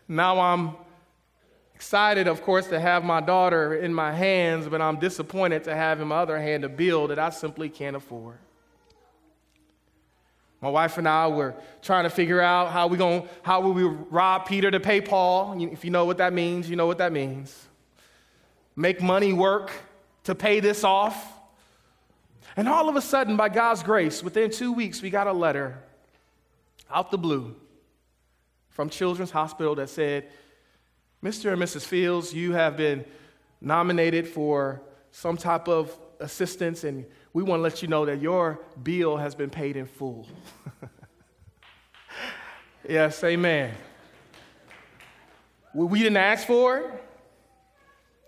Now 0.08 0.40
I'm 0.40 0.76
excited, 1.76 2.28
of 2.28 2.42
course, 2.42 2.68
to 2.68 2.80
have 2.80 3.04
my 3.04 3.22
daughter 3.22 3.76
in 3.76 3.94
my 3.94 4.12
hands, 4.12 4.68
but 4.68 4.82
I'm 4.82 5.00
disappointed 5.00 5.64
to 5.66 5.76
have 5.76 6.02
in 6.02 6.08
my 6.08 6.18
other 6.18 6.40
hand 6.40 6.66
a 6.66 6.70
bill 6.70 7.08
that 7.08 7.20
I 7.20 7.30
simply 7.30 7.70
can't 7.70 7.96
afford. 7.96 8.40
My 10.60 10.70
wife 10.70 10.98
and 10.98 11.08
I 11.08 11.28
were 11.28 11.56
trying 11.84 12.04
to 12.06 12.10
figure 12.10 12.42
out 12.42 12.72
how 12.72 12.88
we 12.88 12.98
going 12.98 13.28
how 13.44 13.62
will 13.62 13.74
we 13.74 13.84
rob 13.84 14.48
Peter 14.48 14.72
to 14.72 14.80
pay 14.80 15.02
Paul. 15.02 15.56
If 15.72 15.86
you 15.86 15.92
know 15.92 16.06
what 16.06 16.18
that 16.18 16.34
means, 16.34 16.68
you 16.68 16.76
know 16.76 16.88
what 16.88 16.98
that 16.98 17.12
means 17.12 17.68
make 18.76 19.02
money 19.02 19.34
work 19.34 19.72
to 20.24 20.36
pay 20.36 20.60
this 20.60 20.84
off. 20.84 21.34
And 22.56 22.68
all 22.68 22.90
of 22.90 22.96
a 22.96 23.02
sudden, 23.02 23.38
by 23.38 23.50
God's 23.50 23.84
grace, 23.84 24.24
within 24.24 24.52
two 24.52 24.74
weeks, 24.74 25.02
we 25.02 25.10
got 25.10 25.28
a 25.28 25.34
letter 25.34 25.78
out 26.94 27.12
the 27.12 27.18
blue 27.18 27.56
from 28.70 28.90
Children's 28.90 29.32
Hospital 29.32 29.76
that 29.76 29.90
said, 29.90 30.28
Mr. 31.24 31.54
and 31.54 31.62
Mrs. 31.62 31.86
Fields, 31.86 32.34
you 32.34 32.54
have 32.54 32.76
been 32.76 33.06
nominated 33.62 34.28
for 34.28 34.82
some 35.12 35.38
type 35.38 35.68
of 35.68 35.96
assistance, 36.20 36.84
and 36.84 37.06
we 37.34 37.44
want 37.44 37.60
to 37.60 37.64
let 37.64 37.82
you 37.82 37.88
know 37.88 38.06
that 38.06 38.22
your 38.22 38.60
bill 38.82 39.18
has 39.18 39.36
been 39.36 39.50
paid 39.50 39.78
in 39.78 39.86
full. 39.86 40.28
yes, 42.90 43.24
amen. 43.24 43.74
We 45.74 46.00
didn't 46.00 46.18
ask 46.18 46.48
for 46.48 46.78
it. 46.78 47.04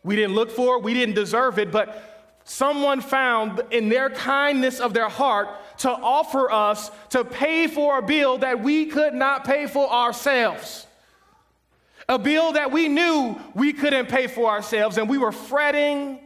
We 0.04 0.16
didn't 0.16 0.36
look 0.36 0.52
for 0.52 0.78
it, 0.78 0.84
we 0.84 0.94
didn't 0.94 1.16
deserve 1.16 1.58
it, 1.60 1.72
but 1.72 2.42
someone 2.44 3.00
found 3.02 3.62
in 3.72 3.90
their 3.90 4.10
kindness 4.10 4.80
of 4.80 4.94
their 4.94 5.10
heart 5.10 5.50
to 5.80 5.90
offer 5.90 6.52
us 6.52 6.92
to 7.10 7.24
pay 7.24 7.68
for 7.68 8.00
a 8.00 8.02
bill 8.02 8.38
that 8.40 8.62
we 8.62 8.86
could 8.88 9.14
not 9.14 9.46
pay 9.46 9.66
for 9.68 9.90
ourselves. 9.90 10.86
A 12.10 12.20
bill 12.20 12.52
that 12.54 12.72
we 12.72 12.90
knew 12.90 13.40
we 13.56 13.72
couldn't 13.72 14.10
pay 14.10 14.28
for 14.28 14.50
ourselves, 14.50 14.98
and 14.98 15.08
we 15.08 15.18
were 15.18 15.32
fretting, 15.32 16.20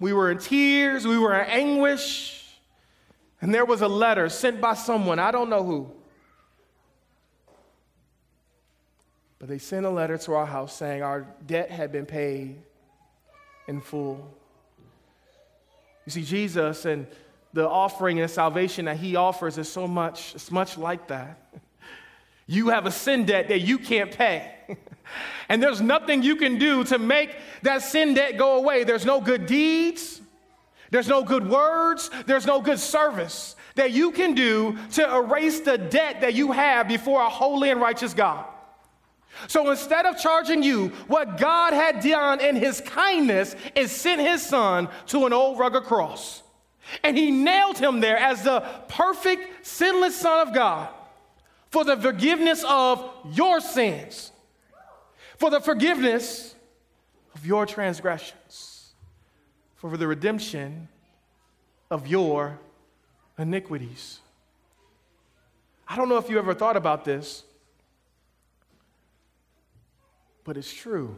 we 0.00 0.14
were 0.14 0.30
in 0.30 0.38
tears, 0.38 1.06
we 1.06 1.18
were 1.18 1.38
in 1.38 1.46
anguish. 1.46 2.34
And 3.40 3.54
there 3.54 3.66
was 3.66 3.82
a 3.82 3.88
letter 3.88 4.28
sent 4.30 4.60
by 4.60 4.74
someone, 4.74 5.18
I 5.18 5.30
don't 5.30 5.50
know 5.50 5.62
who. 5.62 5.92
But 9.38 9.48
they 9.48 9.58
sent 9.58 9.84
a 9.86 9.90
letter 9.90 10.16
to 10.18 10.34
our 10.34 10.46
house 10.46 10.74
saying 10.74 11.02
our 11.02 11.26
debt 11.46 11.70
had 11.70 11.92
been 11.92 12.06
paid 12.06 12.62
in 13.68 13.80
full. 13.80 14.34
You 16.06 16.10
see, 16.10 16.24
Jesus 16.24 16.86
and 16.86 17.06
the 17.52 17.68
offering 17.68 18.18
and 18.18 18.28
the 18.28 18.32
salvation 18.32 18.86
that 18.86 18.96
he 18.96 19.14
offers 19.14 19.58
is 19.58 19.68
so 19.68 19.86
much, 19.86 20.34
it's 20.34 20.50
much 20.50 20.76
like 20.76 21.06
that. 21.08 21.40
You 22.50 22.70
have 22.70 22.86
a 22.86 22.90
sin 22.90 23.26
debt 23.26 23.48
that 23.48 23.58
you 23.58 23.78
can't 23.78 24.10
pay. 24.10 24.50
and 25.50 25.62
there's 25.62 25.82
nothing 25.82 26.22
you 26.22 26.34
can 26.36 26.58
do 26.58 26.82
to 26.84 26.98
make 26.98 27.36
that 27.60 27.82
sin 27.82 28.14
debt 28.14 28.38
go 28.38 28.56
away. 28.56 28.84
There's 28.84 29.04
no 29.04 29.20
good 29.20 29.44
deeds, 29.44 30.22
there's 30.90 31.08
no 31.08 31.22
good 31.22 31.46
words, 31.46 32.08
there's 32.24 32.46
no 32.46 32.62
good 32.62 32.78
service 32.78 33.54
that 33.74 33.90
you 33.90 34.12
can 34.12 34.32
do 34.32 34.78
to 34.92 35.14
erase 35.14 35.60
the 35.60 35.76
debt 35.76 36.22
that 36.22 36.32
you 36.32 36.52
have 36.52 36.88
before 36.88 37.20
a 37.20 37.28
holy 37.28 37.68
and 37.68 37.82
righteous 37.82 38.14
God. 38.14 38.46
So 39.46 39.70
instead 39.70 40.04
of 40.04 40.18
charging 40.18 40.62
you, 40.62 40.88
what 41.06 41.38
God 41.38 41.72
had 41.72 42.00
done 42.00 42.40
in 42.40 42.56
his 42.56 42.80
kindness 42.80 43.54
is 43.74 43.92
sent 43.92 44.20
his 44.20 44.42
son 44.44 44.88
to 45.06 45.26
an 45.26 45.32
old 45.32 45.58
rugged 45.58 45.84
cross. 45.84 46.42
And 47.02 47.16
he 47.16 47.30
nailed 47.30 47.78
him 47.78 48.00
there 48.00 48.16
as 48.16 48.42
the 48.42 48.60
perfect, 48.88 49.66
sinless 49.66 50.16
son 50.16 50.48
of 50.48 50.54
God 50.54 50.88
for 51.70 51.84
the 51.84 51.96
forgiveness 51.96 52.64
of 52.66 53.10
your 53.32 53.60
sins, 53.60 54.32
for 55.36 55.50
the 55.50 55.60
forgiveness 55.60 56.54
of 57.34 57.46
your 57.46 57.66
transgressions, 57.66 58.94
for 59.76 59.96
the 59.96 60.06
redemption 60.06 60.88
of 61.90 62.06
your 62.06 62.58
iniquities. 63.38 64.20
I 65.86 65.96
don't 65.96 66.08
know 66.08 66.18
if 66.18 66.28
you 66.28 66.38
ever 66.38 66.54
thought 66.54 66.76
about 66.76 67.04
this 67.04 67.44
but 70.48 70.56
it's 70.56 70.72
true. 70.72 71.14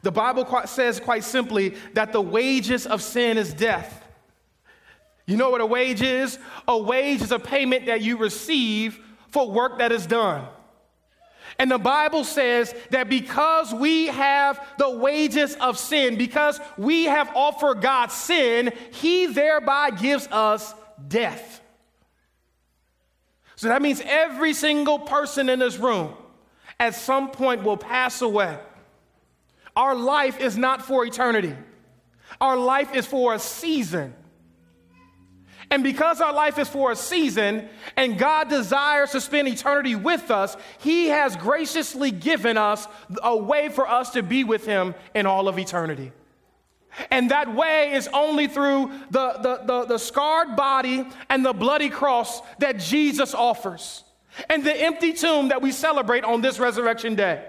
The 0.00 0.10
Bible 0.10 0.46
says 0.64 0.98
quite 0.98 1.22
simply 1.22 1.74
that 1.92 2.10
the 2.10 2.20
wages 2.20 2.86
of 2.86 3.02
sin 3.02 3.36
is 3.36 3.52
death. 3.52 4.02
You 5.26 5.36
know 5.36 5.50
what 5.50 5.60
a 5.60 5.66
wage 5.66 6.00
is? 6.00 6.38
A 6.66 6.78
wage 6.78 7.20
is 7.20 7.32
a 7.32 7.38
payment 7.38 7.86
that 7.86 8.00
you 8.00 8.16
receive 8.16 8.98
for 9.28 9.50
work 9.50 9.80
that 9.80 9.92
is 9.92 10.06
done. 10.06 10.46
And 11.58 11.70
the 11.70 11.76
Bible 11.76 12.24
says 12.24 12.74
that 12.88 13.10
because 13.10 13.74
we 13.74 14.06
have 14.06 14.58
the 14.78 14.88
wages 14.88 15.56
of 15.56 15.78
sin, 15.78 16.16
because 16.16 16.58
we 16.78 17.04
have 17.04 17.30
offered 17.36 17.82
God 17.82 18.10
sin, 18.12 18.72
He 18.92 19.26
thereby 19.26 19.90
gives 19.90 20.26
us 20.28 20.72
death. 21.06 21.60
So 23.56 23.68
that 23.68 23.82
means 23.82 24.00
every 24.06 24.54
single 24.54 25.00
person 25.00 25.50
in 25.50 25.58
this 25.58 25.76
room 25.76 26.14
at 26.78 26.94
some 26.94 27.30
point 27.30 27.62
will 27.62 27.76
pass 27.76 28.22
away. 28.22 28.58
Our 29.74 29.94
life 29.94 30.40
is 30.40 30.56
not 30.56 30.82
for 30.82 31.04
eternity, 31.04 31.54
our 32.40 32.56
life 32.56 32.94
is 32.94 33.06
for 33.06 33.34
a 33.34 33.38
season. 33.38 34.14
And 35.68 35.82
because 35.82 36.20
our 36.20 36.32
life 36.32 36.60
is 36.60 36.68
for 36.68 36.92
a 36.92 36.96
season 36.96 37.68
and 37.96 38.16
God 38.16 38.48
desires 38.48 39.10
to 39.10 39.20
spend 39.20 39.48
eternity 39.48 39.96
with 39.96 40.30
us, 40.30 40.56
He 40.78 41.08
has 41.08 41.34
graciously 41.34 42.12
given 42.12 42.56
us 42.56 42.86
a 43.20 43.36
way 43.36 43.68
for 43.68 43.88
us 43.88 44.10
to 44.10 44.22
be 44.22 44.44
with 44.44 44.64
Him 44.64 44.94
in 45.12 45.26
all 45.26 45.48
of 45.48 45.58
eternity. 45.58 46.12
And 47.10 47.32
that 47.32 47.52
way 47.52 47.92
is 47.92 48.08
only 48.12 48.46
through 48.46 48.92
the, 49.10 49.32
the, 49.32 49.60
the, 49.66 49.84
the, 49.86 49.98
scarred 49.98 50.56
body 50.56 51.06
and 51.28 51.44
the 51.44 51.52
bloody 51.52 51.90
cross 51.90 52.40
that 52.58 52.78
Jesus 52.78 53.34
offers 53.34 54.04
and 54.48 54.64
the 54.64 54.74
empty 54.74 55.12
tomb 55.12 55.48
that 55.48 55.62
we 55.62 55.72
celebrate 55.72 56.24
on 56.24 56.40
this 56.40 56.58
resurrection 56.58 57.14
day. 57.14 57.44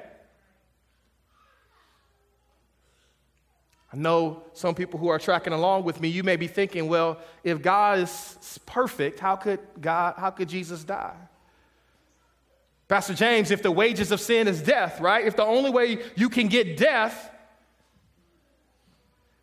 I 3.91 3.95
know 3.95 4.43
some 4.53 4.75
people 4.75 4.99
who 4.99 5.07
are 5.07 5.19
tracking 5.19 5.53
along 5.53 5.83
with 5.83 6.01
me, 6.01 6.09
you 6.09 6.23
may 6.23 6.35
be 6.35 6.47
thinking, 6.47 6.87
well, 6.87 7.19
if 7.43 7.61
God 7.61 7.99
is 7.99 8.59
perfect, 8.65 9.19
how 9.19 9.37
could 9.37 9.59
God, 9.79 10.15
how 10.17 10.29
could 10.29 10.49
Jesus 10.49 10.83
die? 10.83 11.15
Pastor 12.87 13.13
James, 13.13 13.51
if 13.51 13.61
the 13.61 13.71
wages 13.71 14.11
of 14.11 14.21
sin 14.21 14.47
is 14.47 14.61
death, 14.61 14.99
right? 15.01 15.25
If 15.25 15.35
the 15.35 15.43
only 15.43 15.69
way 15.69 15.99
you 16.15 16.29
can 16.29 16.47
get 16.47 16.77
death 16.77 17.31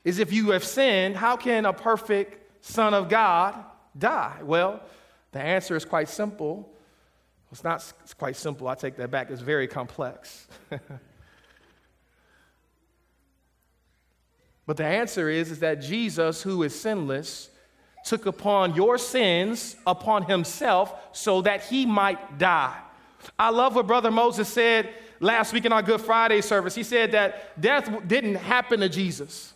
is 0.02 0.18
if 0.18 0.32
you 0.32 0.50
have 0.50 0.64
sinned, 0.64 1.16
how 1.16 1.36
can 1.36 1.64
a 1.66 1.72
perfect 1.72 2.64
Son 2.64 2.94
of 2.94 3.08
God 3.08 3.54
die? 3.96 4.40
Well, 4.42 4.80
the 5.32 5.40
answer 5.40 5.76
is 5.76 5.84
quite 5.84 6.08
simple 6.08 6.70
it's 7.54 7.62
not 7.62 7.92
it's 8.02 8.14
quite 8.14 8.34
simple. 8.34 8.66
I 8.66 8.75
take 8.75 8.96
that 8.96 9.12
back. 9.12 9.30
It's 9.30 9.40
very 9.40 9.68
complex. 9.68 10.49
but 14.66 14.76
the 14.76 14.84
answer 14.84 15.28
is, 15.28 15.52
is 15.52 15.61
that 15.61 15.80
Jesus, 15.80 16.42
who 16.42 16.64
is 16.64 16.78
sinless, 16.78 17.50
took 18.04 18.26
upon 18.26 18.75
your 18.75 18.99
sins 18.99 19.76
upon 19.87 20.25
himself 20.25 20.92
so 21.12 21.42
that 21.42 21.62
he 21.62 21.87
might 21.87 22.38
die. 22.38 22.76
I 23.38 23.50
love 23.50 23.76
what 23.76 23.87
Brother 23.87 24.11
Moses 24.11 24.49
said 24.49 24.92
last 25.20 25.52
week 25.52 25.64
in 25.64 25.73
our 25.73 25.80
Good 25.80 26.00
Friday 26.00 26.40
service. 26.40 26.75
He 26.75 26.82
said 26.82 27.12
that 27.12 27.61
death 27.61 27.88
didn't 28.08 28.34
happen 28.34 28.80
to 28.80 28.88
Jesus. 28.88 29.54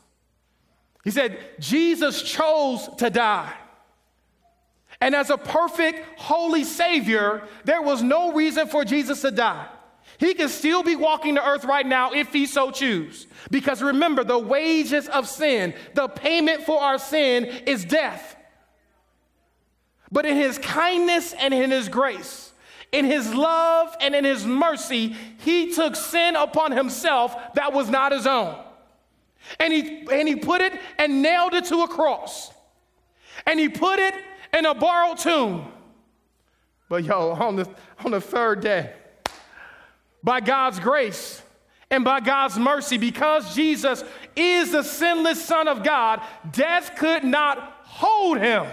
He 1.03 1.11
said, 1.11 1.37
Jesus 1.59 2.23
chose 2.23 2.89
to 2.99 3.11
die. 3.11 3.53
And 5.01 5.15
as 5.15 5.31
a 5.31 5.39
perfect, 5.39 6.19
holy 6.19 6.65
Savior, 6.65 7.47
there 7.65 7.83
was 7.83 8.03
no 8.03 8.33
reason 8.33 8.67
for 8.67 8.85
Jesus 8.85 9.21
to 9.23 9.31
die. 9.31 9.69
He 10.19 10.35
can 10.35 10.49
still 10.49 10.83
be 10.83 10.97
walking 10.97 11.35
the 11.35 11.47
earth 11.47 11.65
right 11.65 11.87
now 11.87 12.13
if 12.13 12.33
he 12.33 12.47
so 12.47 12.73
choose. 12.73 13.29
Because 13.51 13.81
remember, 13.81 14.25
the 14.25 14.39
wages 14.39 15.09
of 15.09 15.29
sin, 15.29 15.75
the 15.95 16.09
payment 16.09 16.63
for 16.63 16.81
our 16.81 16.99
sin 16.99 17.45
is 17.45 17.85
death. 17.85 18.37
But 20.11 20.27
in 20.27 20.37
his 20.37 20.59
kindness 20.59 21.35
and 21.35 21.55
in 21.55 21.71
his 21.71 21.89
grace, 21.89 22.53
in 22.91 23.05
his 23.05 23.33
love 23.33 23.95
and 24.01 24.15
in 24.15 24.25
his 24.25 24.45
mercy, 24.45 25.15
he 25.39 25.73
took 25.73 25.95
sin 25.95 26.35
upon 26.35 26.73
himself 26.73 27.37
that 27.55 27.73
was 27.73 27.89
not 27.89 28.11
his 28.11 28.27
own. 28.27 28.59
And 29.61 29.73
he, 29.73 30.07
and 30.11 30.27
he 30.27 30.35
put 30.35 30.63
it 30.63 30.73
and 30.99 31.23
nailed 31.23 31.55
it 31.55 31.67
to 31.67 31.83
a 31.83 31.89
cross. 31.89 32.51
And 33.47 33.61
he 33.61 33.69
put 33.69 33.99
it 33.99 34.15
in 34.53 34.67
a 34.67 34.75
borrowed 34.75 35.19
tomb. 35.19 35.73
But 36.89 37.05
yo, 37.05 37.31
on 37.33 37.57
the, 37.57 37.69
on 38.05 38.13
the 38.13 38.21
third 38.21 38.61
day, 38.61 38.93
by 40.23 40.41
God's 40.41 40.81
grace 40.81 41.43
and 41.91 42.05
by 42.05 42.21
God's 42.21 42.59
mercy, 42.59 42.99
because 42.99 43.55
Jesus 43.55 44.03
is 44.35 44.73
the 44.73 44.83
sinless 44.83 45.45
Son 45.45 45.69
of 45.69 45.83
God, 45.83 46.23
death 46.51 46.97
could 46.97 47.25
not 47.25 47.59
hold 47.83 48.39
him. 48.39 48.67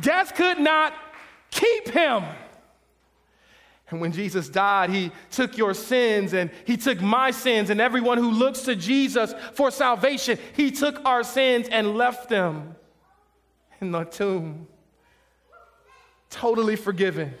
Death 0.00 0.34
could 0.34 0.58
not 0.58 0.94
keep 1.50 1.88
him. 1.88 2.24
And 3.90 4.00
when 4.00 4.12
Jesus 4.12 4.48
died, 4.48 4.88
he 4.90 5.12
took 5.30 5.58
your 5.58 5.74
sins 5.74 6.32
and 6.32 6.50
he 6.64 6.78
took 6.78 7.00
my 7.00 7.30
sins, 7.30 7.68
and 7.68 7.80
everyone 7.80 8.16
who 8.16 8.30
looks 8.30 8.62
to 8.62 8.74
Jesus 8.74 9.34
for 9.52 9.70
salvation, 9.70 10.38
he 10.56 10.70
took 10.70 11.04
our 11.04 11.22
sins 11.22 11.68
and 11.68 11.94
left 11.94 12.28
them 12.28 12.74
in 13.82 13.90
the 13.90 14.04
tomb. 14.04 14.66
Totally 16.30 16.76
forgiven, 16.76 17.34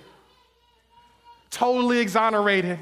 totally 1.50 2.00
exonerated, 2.00 2.78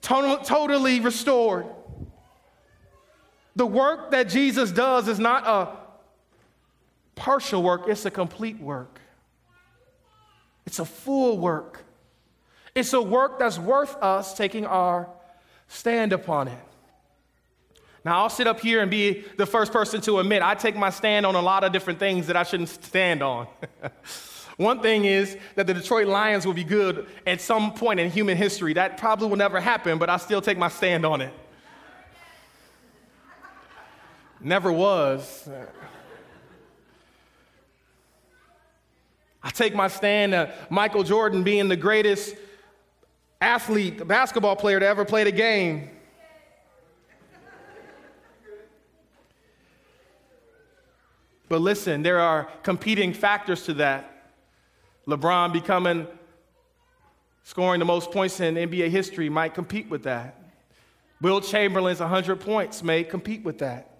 totally 0.00 0.98
restored. 0.98 1.66
The 3.54 3.66
work 3.66 4.10
that 4.10 4.28
Jesus 4.28 4.72
does 4.72 5.06
is 5.06 5.20
not 5.20 5.46
a 5.46 5.76
partial 7.14 7.62
work, 7.62 7.82
it's 7.86 8.04
a 8.06 8.10
complete 8.10 8.58
work. 8.58 8.98
It's 10.66 10.80
a 10.80 10.84
full 10.84 11.38
work. 11.38 11.84
It's 12.74 12.92
a 12.92 13.00
work 13.00 13.38
that's 13.38 13.56
worth 13.56 13.94
us 14.02 14.34
taking 14.34 14.66
our 14.66 15.08
stand 15.68 16.12
upon 16.12 16.48
it. 16.48 16.58
Now, 18.06 18.22
I'll 18.22 18.30
sit 18.30 18.46
up 18.46 18.60
here 18.60 18.82
and 18.82 18.88
be 18.88 19.24
the 19.36 19.46
first 19.46 19.72
person 19.72 20.00
to 20.02 20.20
admit 20.20 20.40
I 20.40 20.54
take 20.54 20.76
my 20.76 20.90
stand 20.90 21.26
on 21.26 21.34
a 21.34 21.40
lot 21.40 21.64
of 21.64 21.72
different 21.72 21.98
things 21.98 22.28
that 22.28 22.36
I 22.36 22.44
shouldn't 22.44 22.68
stand 22.68 23.20
on. 23.20 23.48
One 24.58 24.80
thing 24.80 25.06
is 25.06 25.36
that 25.56 25.66
the 25.66 25.74
Detroit 25.74 26.06
Lions 26.06 26.46
will 26.46 26.54
be 26.54 26.62
good 26.62 27.08
at 27.26 27.40
some 27.40 27.74
point 27.74 27.98
in 27.98 28.08
human 28.08 28.36
history. 28.36 28.74
That 28.74 28.96
probably 28.96 29.26
will 29.28 29.36
never 29.36 29.58
happen, 29.58 29.98
but 29.98 30.08
I 30.08 30.18
still 30.18 30.40
take 30.40 30.56
my 30.56 30.68
stand 30.68 31.04
on 31.04 31.20
it. 31.20 31.34
Never 34.40 34.70
was. 34.70 35.48
I 39.42 39.50
take 39.50 39.74
my 39.74 39.88
stand 39.88 40.32
at 40.32 40.70
Michael 40.70 41.02
Jordan 41.02 41.42
being 41.42 41.66
the 41.66 41.76
greatest 41.76 42.36
athlete, 43.40 44.06
basketball 44.06 44.54
player 44.54 44.78
to 44.78 44.86
ever 44.86 45.04
play 45.04 45.24
the 45.24 45.32
game. 45.32 45.90
But 51.48 51.60
listen, 51.60 52.02
there 52.02 52.20
are 52.20 52.48
competing 52.62 53.12
factors 53.12 53.64
to 53.64 53.74
that. 53.74 54.32
LeBron 55.06 55.52
becoming, 55.52 56.06
scoring 57.44 57.78
the 57.78 57.84
most 57.84 58.10
points 58.10 58.40
in 58.40 58.56
NBA 58.56 58.88
history 58.88 59.28
might 59.28 59.54
compete 59.54 59.88
with 59.88 60.02
that. 60.04 60.42
Wilt 61.20 61.44
Chamberlain's 61.44 62.00
100 62.00 62.40
points 62.40 62.82
may 62.82 63.04
compete 63.04 63.44
with 63.44 63.58
that. 63.58 63.90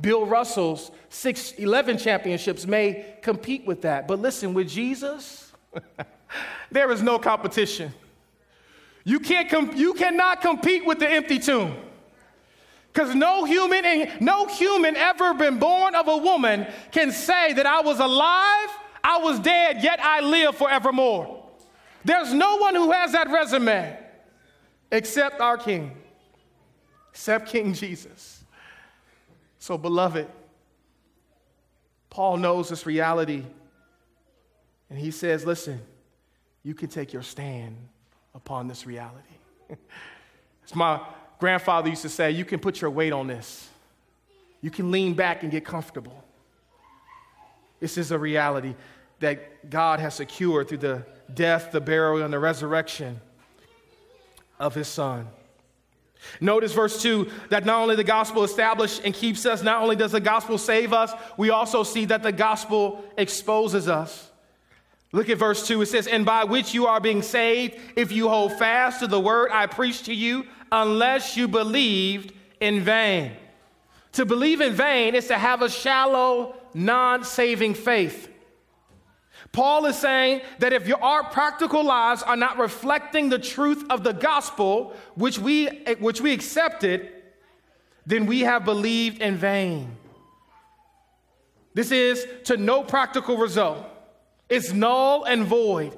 Bill 0.00 0.26
Russell's 0.26 0.90
6, 1.10 1.52
11 1.52 1.98
championships 1.98 2.66
may 2.66 3.16
compete 3.22 3.64
with 3.64 3.82
that. 3.82 4.08
But 4.08 4.18
listen, 4.18 4.52
with 4.52 4.68
Jesus, 4.68 5.52
there 6.70 6.90
is 6.90 7.02
no 7.02 7.18
competition. 7.18 7.92
You, 9.04 9.20
can't 9.20 9.76
you 9.76 9.94
cannot 9.94 10.40
compete 10.40 10.84
with 10.84 10.98
the 10.98 11.08
empty 11.08 11.38
tomb. 11.38 11.76
Because 12.92 13.14
no 13.14 13.44
human 13.44 14.10
no 14.20 14.46
human 14.46 14.96
ever 14.96 15.32
been 15.34 15.58
born 15.58 15.94
of 15.94 16.08
a 16.08 16.16
woman 16.16 16.66
can 16.90 17.10
say 17.10 17.54
that 17.54 17.64
I 17.64 17.80
was 17.80 17.98
alive 18.00 18.68
I 19.04 19.18
was 19.18 19.38
dead, 19.40 19.82
yet 19.82 19.98
I 20.00 20.20
live 20.20 20.56
forevermore. 20.56 21.44
There's 22.04 22.32
no 22.32 22.56
one 22.56 22.74
who 22.74 22.92
has 22.92 23.12
that 23.12 23.28
resume 23.30 23.96
except 24.90 25.40
our 25.40 25.56
King, 25.56 25.96
except 27.10 27.48
King 27.48 27.74
Jesus. 27.74 28.44
So, 29.58 29.78
beloved, 29.78 30.28
Paul 32.10 32.36
knows 32.36 32.68
this 32.68 32.86
reality, 32.86 33.44
and 34.90 34.98
he 34.98 35.10
says, 35.10 35.44
Listen, 35.46 35.80
you 36.62 36.74
can 36.74 36.88
take 36.88 37.12
your 37.12 37.22
stand 37.22 37.76
upon 38.34 38.68
this 38.68 38.86
reality. 38.86 39.34
As 40.64 40.74
my 40.74 41.00
grandfather 41.42 41.88
used 41.88 42.02
to 42.02 42.08
say, 42.08 42.30
you 42.30 42.44
can 42.44 42.60
put 42.60 42.80
your 42.80 42.88
weight 42.88 43.12
on 43.12 43.26
this. 43.26 43.68
You 44.60 44.70
can 44.70 44.92
lean 44.92 45.14
back 45.14 45.42
and 45.42 45.50
get 45.50 45.64
comfortable. 45.64 46.22
This 47.80 47.98
is 47.98 48.12
a 48.12 48.18
reality 48.18 48.76
that 49.18 49.68
God 49.68 49.98
has 49.98 50.14
secured 50.14 50.68
through 50.68 50.78
the 50.78 51.04
death, 51.34 51.72
the 51.72 51.80
burial, 51.80 52.22
and 52.22 52.32
the 52.32 52.38
resurrection 52.38 53.20
of 54.60 54.76
his 54.76 54.86
son. 54.86 55.26
Notice 56.40 56.74
verse 56.74 57.02
2 57.02 57.28
that 57.48 57.64
not 57.64 57.82
only 57.82 57.96
the 57.96 58.04
gospel 58.04 58.44
establishes 58.44 59.00
and 59.00 59.12
keeps 59.12 59.44
us, 59.44 59.64
not 59.64 59.82
only 59.82 59.96
does 59.96 60.12
the 60.12 60.20
gospel 60.20 60.58
save 60.58 60.92
us, 60.92 61.12
we 61.36 61.50
also 61.50 61.82
see 61.82 62.04
that 62.04 62.22
the 62.22 62.30
gospel 62.30 63.04
exposes 63.18 63.88
us. 63.88 64.30
Look 65.10 65.28
at 65.28 65.38
verse 65.38 65.66
2. 65.66 65.82
It 65.82 65.86
says, 65.86 66.06
And 66.06 66.24
by 66.24 66.44
which 66.44 66.72
you 66.72 66.86
are 66.86 67.00
being 67.00 67.20
saved, 67.20 67.80
if 67.96 68.12
you 68.12 68.28
hold 68.28 68.52
fast 68.52 69.00
to 69.00 69.08
the 69.08 69.18
word 69.18 69.50
I 69.52 69.66
preached 69.66 70.04
to 70.04 70.14
you, 70.14 70.46
unless 70.72 71.36
you 71.36 71.46
believed 71.46 72.32
in 72.58 72.80
vain. 72.80 73.32
To 74.12 74.24
believe 74.24 74.60
in 74.60 74.72
vain 74.72 75.14
is 75.14 75.28
to 75.28 75.38
have 75.38 75.62
a 75.62 75.68
shallow, 75.68 76.56
non 76.74 77.22
saving 77.24 77.74
faith. 77.74 78.30
Paul 79.52 79.84
is 79.84 79.96
saying 79.96 80.40
that 80.60 80.72
if 80.72 80.88
your, 80.88 81.02
our 81.02 81.24
practical 81.24 81.84
lives 81.84 82.22
are 82.22 82.36
not 82.36 82.58
reflecting 82.58 83.28
the 83.28 83.38
truth 83.38 83.84
of 83.90 84.02
the 84.02 84.12
gospel, 84.12 84.96
which 85.14 85.38
we, 85.38 85.66
which 86.00 86.22
we 86.22 86.32
accepted, 86.32 87.10
then 88.06 88.24
we 88.24 88.40
have 88.40 88.64
believed 88.64 89.20
in 89.20 89.36
vain. 89.36 89.96
This 91.74 91.90
is 91.90 92.26
to 92.44 92.56
no 92.56 92.82
practical 92.82 93.36
result. 93.36 93.86
It's 94.48 94.72
null 94.72 95.24
and 95.24 95.44
void. 95.44 95.96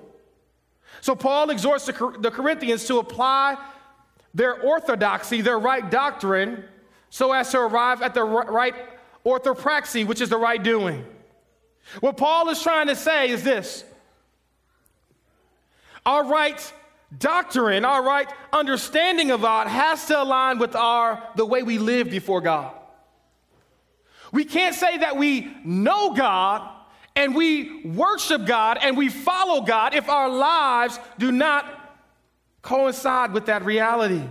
So 1.00 1.14
Paul 1.14 1.50
exhorts 1.50 1.86
the, 1.86 2.16
the 2.18 2.30
Corinthians 2.30 2.84
to 2.86 2.98
apply 2.98 3.56
their 4.34 4.60
orthodoxy, 4.60 5.40
their 5.40 5.58
right 5.58 5.88
doctrine, 5.90 6.64
so 7.10 7.32
as 7.32 7.50
to 7.52 7.60
arrive 7.60 8.02
at 8.02 8.14
the 8.14 8.24
right 8.24 8.74
orthopraxy, 9.24 10.06
which 10.06 10.20
is 10.20 10.28
the 10.28 10.36
right 10.36 10.62
doing. 10.62 11.04
What 12.00 12.16
Paul 12.16 12.48
is 12.48 12.62
trying 12.62 12.88
to 12.88 12.96
say 12.96 13.30
is 13.30 13.44
this 13.44 13.84
our 16.04 16.24
right 16.24 16.72
doctrine, 17.16 17.84
our 17.84 18.02
right 18.02 18.28
understanding 18.52 19.30
of 19.30 19.42
God 19.42 19.68
has 19.68 20.06
to 20.06 20.20
align 20.20 20.58
with 20.58 20.74
our 20.74 21.22
the 21.36 21.46
way 21.46 21.62
we 21.62 21.78
live 21.78 22.10
before 22.10 22.40
God. 22.40 22.74
We 24.32 24.44
can't 24.44 24.74
say 24.74 24.98
that 24.98 25.16
we 25.16 25.54
know 25.64 26.12
God 26.12 26.68
and 27.14 27.34
we 27.36 27.84
worship 27.84 28.46
God 28.46 28.78
and 28.80 28.96
we 28.96 29.08
follow 29.08 29.60
God 29.60 29.94
if 29.94 30.08
our 30.08 30.28
lives 30.28 30.98
do 31.18 31.30
not 31.30 31.83
coincide 32.64 33.32
with 33.32 33.46
that 33.46 33.64
reality. 33.64 34.24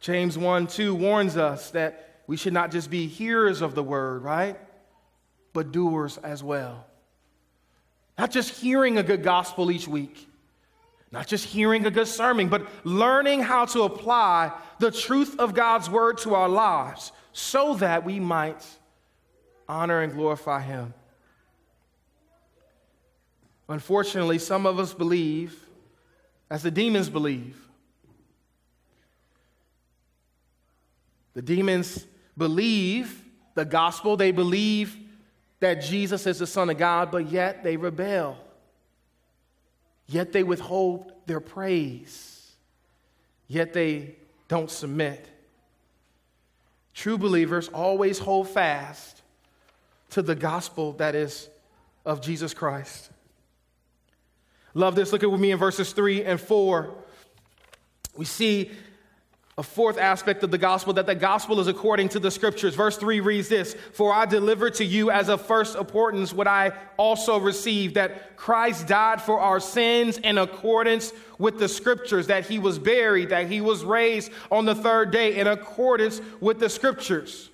James 0.00 0.36
1 0.36 0.66
2 0.66 0.94
warns 0.94 1.36
us 1.36 1.70
that 1.70 2.22
we 2.26 2.36
should 2.36 2.52
not 2.52 2.72
just 2.72 2.90
be 2.90 3.06
hearers 3.06 3.62
of 3.62 3.76
the 3.76 3.82
word, 3.82 4.22
right? 4.22 4.58
but 5.58 5.72
doers 5.72 6.18
as 6.18 6.40
well. 6.40 6.86
Not 8.16 8.30
just 8.30 8.60
hearing 8.60 8.96
a 8.96 9.02
good 9.02 9.24
gospel 9.24 9.72
each 9.72 9.88
week, 9.88 10.28
not 11.10 11.26
just 11.26 11.44
hearing 11.46 11.84
a 11.84 11.90
good 11.90 12.06
sermon, 12.06 12.48
but 12.48 12.64
learning 12.84 13.40
how 13.40 13.64
to 13.64 13.82
apply 13.82 14.52
the 14.78 14.92
truth 14.92 15.38
of 15.40 15.54
God's 15.54 15.90
word 15.90 16.18
to 16.18 16.36
our 16.36 16.48
lives 16.48 17.10
so 17.32 17.74
that 17.74 18.04
we 18.04 18.20
might 18.20 18.64
honor 19.68 20.00
and 20.00 20.12
glorify 20.12 20.60
Him. 20.60 20.94
Unfortunately, 23.68 24.38
some 24.38 24.66
of 24.66 24.78
us 24.78 24.94
believe, 24.94 25.58
as 26.50 26.62
the 26.62 26.70
demons 26.70 27.08
believe. 27.10 27.56
The 31.34 31.42
demons 31.42 32.06
believe 32.36 33.24
the 33.54 33.64
gospel, 33.64 34.16
they 34.16 34.32
believe 34.32 34.96
that 35.60 35.82
Jesus 35.82 36.26
is 36.26 36.38
the 36.38 36.46
Son 36.46 36.70
of 36.70 36.78
God, 36.78 37.10
but 37.10 37.30
yet 37.30 37.62
they 37.62 37.76
rebel. 37.76 38.38
yet 40.08 40.32
they 40.32 40.42
withhold 40.42 41.12
their 41.26 41.40
praise, 41.40 42.52
yet 43.46 43.72
they 43.72 44.16
don't 44.48 44.70
submit. 44.70 45.28
True 46.94 47.18
believers 47.18 47.68
always 47.68 48.18
hold 48.18 48.48
fast 48.48 49.22
to 50.10 50.22
the 50.22 50.34
gospel 50.34 50.92
that 50.94 51.14
is 51.14 51.48
of 52.04 52.22
Jesus 52.22 52.54
Christ. 52.54 53.10
Love 54.74 54.94
this. 54.94 55.12
Look 55.12 55.22
at 55.22 55.30
with 55.30 55.40
me 55.40 55.50
in 55.50 55.58
verses 55.58 55.92
3 55.92 56.24
and 56.24 56.40
4. 56.40 56.94
We 58.16 58.24
see 58.24 58.70
a 59.58 59.62
fourth 59.62 59.98
aspect 59.98 60.44
of 60.44 60.52
the 60.52 60.58
gospel 60.58 60.92
that 60.92 61.06
the 61.06 61.16
gospel 61.16 61.58
is 61.58 61.66
according 61.66 62.08
to 62.10 62.20
the 62.20 62.30
scriptures. 62.30 62.76
Verse 62.76 62.96
3 62.96 63.18
reads 63.18 63.48
this 63.48 63.74
For 63.92 64.14
I 64.14 64.24
delivered 64.24 64.74
to 64.74 64.84
you 64.84 65.10
as 65.10 65.28
of 65.28 65.44
first 65.44 65.76
importance 65.76 66.32
what 66.32 66.46
I 66.46 66.72
also 66.96 67.38
received 67.38 67.96
that 67.96 68.36
Christ 68.36 68.86
died 68.86 69.20
for 69.20 69.40
our 69.40 69.58
sins 69.58 70.18
in 70.18 70.38
accordance 70.38 71.12
with 71.38 71.58
the 71.58 71.68
scriptures, 71.68 72.28
that 72.28 72.46
he 72.46 72.60
was 72.60 72.78
buried, 72.78 73.30
that 73.30 73.48
he 73.48 73.60
was 73.60 73.84
raised 73.84 74.30
on 74.50 74.64
the 74.64 74.76
third 74.76 75.10
day 75.10 75.36
in 75.36 75.48
accordance 75.48 76.20
with 76.40 76.60
the 76.60 76.68
scriptures, 76.68 77.50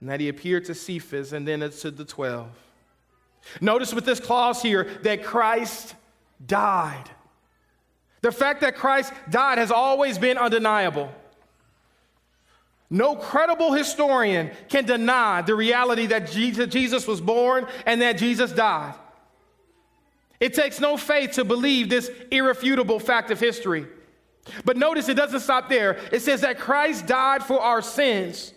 and 0.00 0.08
that 0.08 0.18
he 0.18 0.30
appeared 0.30 0.64
to 0.64 0.74
Cephas 0.74 1.34
and 1.34 1.46
then 1.46 1.60
to 1.70 1.90
the 1.90 2.06
12. 2.06 2.48
Notice 3.60 3.92
with 3.92 4.04
this 4.04 4.20
clause 4.20 4.62
here 4.62 4.84
that 5.02 5.24
Christ 5.24 5.94
died. 6.44 7.10
The 8.22 8.32
fact 8.32 8.60
that 8.60 8.76
Christ 8.76 9.12
died 9.30 9.58
has 9.58 9.70
always 9.70 10.18
been 10.18 10.38
undeniable. 10.38 11.10
No 12.90 13.14
credible 13.14 13.72
historian 13.72 14.50
can 14.68 14.84
deny 14.84 15.42
the 15.42 15.54
reality 15.54 16.06
that 16.06 16.30
Jesus 16.30 17.06
was 17.06 17.20
born 17.20 17.66
and 17.86 18.02
that 18.02 18.18
Jesus 18.18 18.50
died. 18.52 18.94
It 20.40 20.54
takes 20.54 20.80
no 20.80 20.96
faith 20.96 21.32
to 21.32 21.44
believe 21.44 21.88
this 21.88 22.10
irrefutable 22.30 22.98
fact 22.98 23.30
of 23.30 23.38
history. 23.38 23.86
But 24.64 24.76
notice 24.76 25.08
it 25.08 25.14
doesn't 25.14 25.40
stop 25.40 25.68
there. 25.68 25.98
It 26.10 26.20
says 26.20 26.40
that 26.40 26.58
Christ 26.58 27.06
died 27.06 27.44
for 27.44 27.60
our 27.60 27.82
sins. 27.82 28.52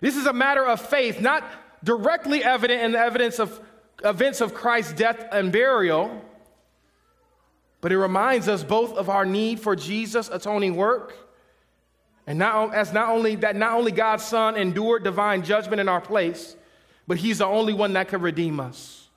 This 0.00 0.16
is 0.16 0.26
a 0.26 0.32
matter 0.32 0.64
of 0.64 0.80
faith, 0.80 1.20
not 1.20 1.44
directly 1.84 2.42
evident 2.42 2.82
in 2.82 2.92
the 2.92 2.98
evidence 2.98 3.38
of 3.38 3.60
events 4.04 4.40
of 4.40 4.54
Christ's 4.54 4.92
death 4.92 5.26
and 5.32 5.52
burial, 5.52 6.22
but 7.80 7.92
it 7.92 7.98
reminds 7.98 8.48
us 8.48 8.64
both 8.64 8.96
of 8.96 9.08
our 9.08 9.24
need 9.24 9.60
for 9.60 9.76
Jesus' 9.76 10.28
atoning 10.32 10.76
work, 10.76 11.16
and 12.26 12.38
not, 12.38 12.74
as 12.74 12.92
not 12.92 13.10
only 13.10 13.36
that, 13.36 13.54
not 13.54 13.74
only 13.74 13.92
God's 13.92 14.24
Son 14.24 14.56
endured 14.56 15.04
divine 15.04 15.44
judgment 15.44 15.80
in 15.80 15.88
our 15.88 16.00
place, 16.00 16.56
but 17.06 17.18
He's 17.18 17.38
the 17.38 17.46
only 17.46 17.72
one 17.72 17.92
that 17.92 18.08
can 18.08 18.20
redeem 18.20 18.58
us. 18.58 19.08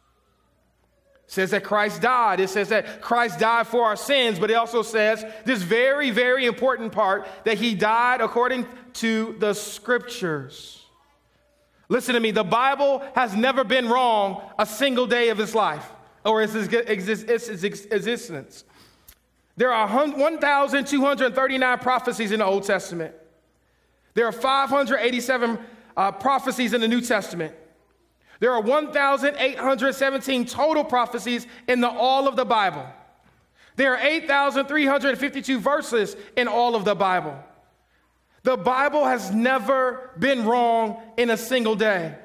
It 1.25 1.31
says 1.31 1.51
that 1.51 1.63
Christ 1.63 2.01
died. 2.01 2.39
It 2.39 2.49
says 2.49 2.69
that 2.69 3.01
Christ 3.01 3.39
died 3.39 3.67
for 3.67 3.85
our 3.85 3.95
sins, 3.95 4.39
but 4.39 4.51
it 4.51 4.55
also 4.55 4.83
says 4.83 5.25
this 5.45 5.61
very, 5.61 6.11
very 6.11 6.45
important 6.45 6.91
part 6.91 7.27
that 7.45 7.57
He 7.57 7.73
died 7.73 8.21
according 8.21 8.67
to 8.93 9.35
the 9.39 9.53
Scriptures. 9.53 10.85
Listen 11.89 12.13
to 12.13 12.19
me, 12.19 12.29
the 12.29 12.43
Bible 12.43 13.03
has 13.15 13.35
never 13.35 13.63
been 13.63 13.89
wrong 13.89 14.43
a 14.59 14.65
single 14.65 15.07
day 15.07 15.29
of 15.29 15.39
His 15.39 15.55
life 15.55 15.91
or 16.23 16.43
its, 16.43 16.55
existence. 16.55 18.63
There 19.57 19.73
are 19.73 19.87
1,239 19.87 21.79
prophecies 21.79 22.31
in 22.31 22.39
the 22.39 22.45
Old 22.45 22.63
Testament. 22.63 23.15
There 24.13 24.27
are 24.27 24.31
587 24.31 25.57
uh, 25.97 26.11
prophecies 26.13 26.73
in 26.73 26.81
the 26.81 26.87
New 26.87 27.01
Testament. 27.01 27.55
There 28.39 28.53
are 28.53 28.61
1,817 28.61 30.45
total 30.45 30.85
prophecies 30.85 31.47
in 31.67 31.81
the, 31.81 31.89
all 31.89 32.27
of 32.27 32.35
the 32.35 32.45
Bible. 32.45 32.85
There 33.75 33.95
are 33.95 33.99
8,352 33.99 35.59
verses 35.59 36.15
in 36.37 36.47
all 36.47 36.75
of 36.75 36.85
the 36.85 36.95
Bible. 36.95 37.37
The 38.43 38.57
Bible 38.57 39.05
has 39.05 39.31
never 39.31 40.11
been 40.17 40.45
wrong 40.45 41.01
in 41.17 41.29
a 41.29 41.37
single 41.37 41.75
day. 41.75 42.15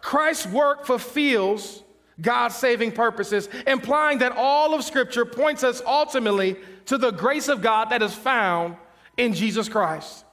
Christ's 0.00 0.46
work 0.46 0.86
fulfills 0.86 1.82
God's 2.20 2.56
saving 2.56 2.92
purposes, 2.92 3.48
implying 3.66 4.18
that 4.18 4.32
all 4.32 4.74
of 4.74 4.84
Scripture 4.84 5.24
points 5.24 5.64
us 5.64 5.80
ultimately 5.86 6.56
to 6.86 6.98
the 6.98 7.10
grace 7.10 7.48
of 7.48 7.62
God 7.62 7.90
that 7.90 8.02
is 8.02 8.14
found 8.14 8.76
in 9.16 9.34
Jesus 9.34 9.68
Christ. 9.68 10.24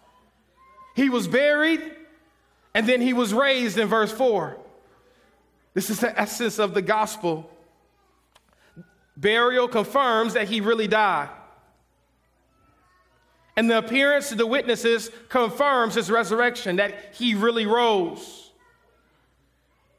He 0.96 1.10
was 1.10 1.28
buried 1.28 1.82
and 2.74 2.88
then 2.88 3.02
he 3.02 3.14
was 3.14 3.34
raised 3.34 3.78
in 3.78 3.88
verse 3.88 4.12
4. 4.12 4.58
This 5.74 5.90
is 5.90 6.00
the 6.00 6.18
essence 6.20 6.60
of 6.60 6.74
the 6.74 6.82
gospel. 6.82 7.50
Burial 9.18 9.68
confirms 9.68 10.34
that 10.34 10.48
he 10.48 10.62
really 10.62 10.88
died. 10.88 11.30
And 13.58 13.70
the 13.70 13.78
appearance 13.78 14.32
of 14.32 14.38
the 14.38 14.46
witnesses 14.46 15.10
confirms 15.30 15.96
his 15.96 16.12
resurrection, 16.12 16.76
that 16.76 17.14
he 17.14 17.36
really 17.36 17.66
rose. 17.66 18.52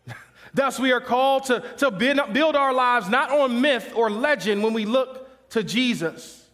Thus, 0.55 0.79
we 0.79 0.93
are 0.93 1.01
called 1.01 1.45
to, 1.45 1.61
to 1.79 1.91
build 1.91 2.57
our 2.57 2.75
lives 2.75 3.09
not 3.09 3.31
on 3.31 3.61
myth 3.61 3.93
or 3.95 4.11
legend 4.11 4.63
when 4.63 4.75
we 4.75 4.85
look 4.85 5.51
to 5.51 5.63
Jesus. 5.63 6.47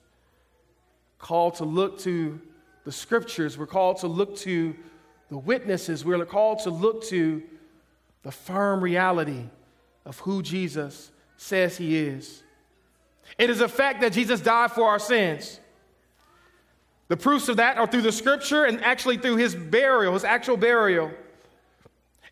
Called 1.19 1.57
to 1.57 1.65
look 1.65 1.99
to 2.01 2.41
the 2.85 2.93
scriptures. 2.93 3.59
We're 3.59 3.67
called 3.67 3.99
to 3.99 4.07
look 4.07 4.37
to 4.39 4.75
the 5.29 5.39
witnesses. 5.39 6.05
We're 6.05 6.25
called 6.25 6.61
to 6.61 6.71
look 6.71 7.05
to 7.05 7.43
the 8.23 8.33
firm 8.33 8.81
reality 8.81 9.45
of 10.05 10.19
who 10.21 10.43
Jesus 10.43 11.11
says 11.37 11.77
he 11.77 11.99
is. 11.99 12.43
It 13.39 13.51
is 13.51 13.61
a 13.61 13.69
fact 13.69 14.01
that 14.03 14.13
Jesus 14.13 14.41
died 14.41 14.73
for 14.73 14.89
our 14.89 14.99
sins. 14.99 15.59
The 17.09 17.17
proofs 17.17 17.49
of 17.49 17.59
that 17.59 17.79
are 17.79 17.87
through 17.87 18.03
the 18.03 18.13
scripture 18.13 18.65
and 18.65 18.83
actually 18.83 19.19
through 19.19 19.37
his 19.37 19.55
burial, 19.55 20.15
his 20.15 20.25
actual 20.25 20.57
burial. 20.57 21.11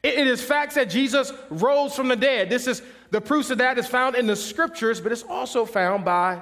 It 0.03 0.27
is 0.27 0.43
facts 0.43 0.77
that 0.77 0.89
Jesus 0.89 1.33
rose 1.51 1.95
from 1.95 2.09
the 2.09 2.17
dead. 2.17 2.49
This 2.49 2.67
is 2.67 2.83
the 3.11 3.21
proofs 3.21 3.51
of 3.51 3.59
that 3.59 3.77
is 3.77 3.87
found 3.87 4.17
in 4.17 4.27
the 4.27 4.37
scriptures, 4.37 5.01
but 5.01 5.13
it's 5.13 5.25
also 5.25 5.67
found 5.67 6.05
by 6.05 6.41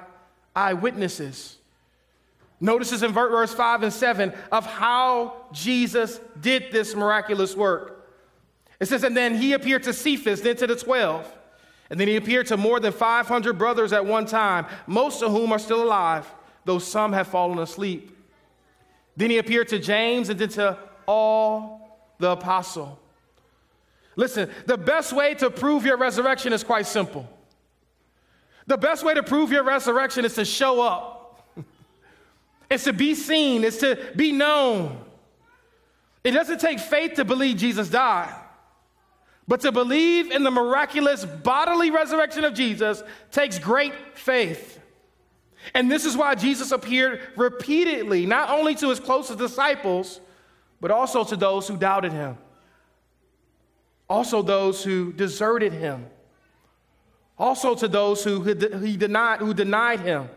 eyewitnesses. 0.55 1.57
Notices 2.61 3.03
in 3.03 3.11
verse 3.11 3.53
5 3.53 3.83
and 3.83 3.93
7 3.93 4.33
of 4.51 4.65
how 4.65 5.45
Jesus 5.51 6.19
did 6.39 6.71
this 6.71 6.95
miraculous 6.95 7.55
work. 7.55 8.07
It 8.79 8.87
says, 8.87 9.03
And 9.03 9.15
then 9.15 9.35
he 9.35 9.53
appeared 9.53 9.83
to 9.83 9.93
Cephas, 9.93 10.41
then 10.41 10.55
to 10.57 10.67
the 10.67 10.75
12. 10.75 11.35
And 11.89 11.99
then 11.99 12.07
he 12.07 12.17
appeared 12.17 12.47
to 12.47 12.57
more 12.57 12.79
than 12.79 12.93
500 12.93 13.57
brothers 13.57 13.93
at 13.93 14.05
one 14.05 14.25
time, 14.25 14.67
most 14.87 15.23
of 15.23 15.31
whom 15.31 15.51
are 15.51 15.59
still 15.59 15.83
alive, 15.83 16.31
though 16.65 16.79
some 16.79 17.13
have 17.13 17.27
fallen 17.27 17.59
asleep. 17.59 18.15
Then 19.19 19.29
he 19.29 19.37
appeared 19.37 19.67
to 19.67 19.79
James 19.79 20.29
and 20.29 20.39
then 20.39 20.47
to 20.49 20.77
all 21.05 21.99
the 22.19 22.31
apostle. 22.31 22.97
Listen, 24.15 24.49
the 24.65 24.77
best 24.77 25.11
way 25.11 25.35
to 25.35 25.49
prove 25.49 25.85
your 25.85 25.97
resurrection 25.97 26.53
is 26.53 26.63
quite 26.63 26.85
simple. 26.85 27.27
The 28.65 28.77
best 28.77 29.03
way 29.03 29.13
to 29.13 29.21
prove 29.21 29.51
your 29.51 29.63
resurrection 29.63 30.23
is 30.23 30.35
to 30.35 30.45
show 30.45 30.81
up, 30.81 31.45
it's 32.69 32.85
to 32.85 32.93
be 32.93 33.13
seen, 33.13 33.65
it's 33.65 33.79
to 33.79 33.99
be 34.15 34.31
known. 34.31 35.03
It 36.23 36.31
doesn't 36.31 36.61
take 36.61 36.79
faith 36.79 37.15
to 37.15 37.25
believe 37.25 37.57
Jesus 37.57 37.89
died, 37.89 38.33
but 39.49 39.59
to 39.61 39.73
believe 39.73 40.31
in 40.31 40.43
the 40.43 40.51
miraculous 40.51 41.25
bodily 41.25 41.91
resurrection 41.91 42.45
of 42.45 42.53
Jesus 42.53 43.03
takes 43.31 43.59
great 43.59 43.93
faith. 44.17 44.78
And 45.73 45.91
this 45.91 46.05
is 46.05 46.17
why 46.17 46.35
Jesus 46.35 46.71
appeared 46.71 47.21
repeatedly, 47.35 48.25
not 48.25 48.49
only 48.49 48.75
to 48.75 48.89
his 48.89 48.99
closest 48.99 49.39
disciples, 49.39 50.19
but 50.81 50.91
also 50.91 51.23
to 51.23 51.35
those 51.35 51.67
who 51.67 51.77
doubted 51.77 52.11
him 52.11 52.37
also 54.09 54.41
those 54.41 54.83
who 54.83 55.13
deserted 55.13 55.71
him, 55.71 56.07
also 57.37 57.75
to 57.75 57.87
those 57.87 58.23
who 58.23 58.41
he 58.41 58.97
denied, 58.97 59.39
who 59.39 59.53
denied 59.53 59.99
him. 59.99 60.27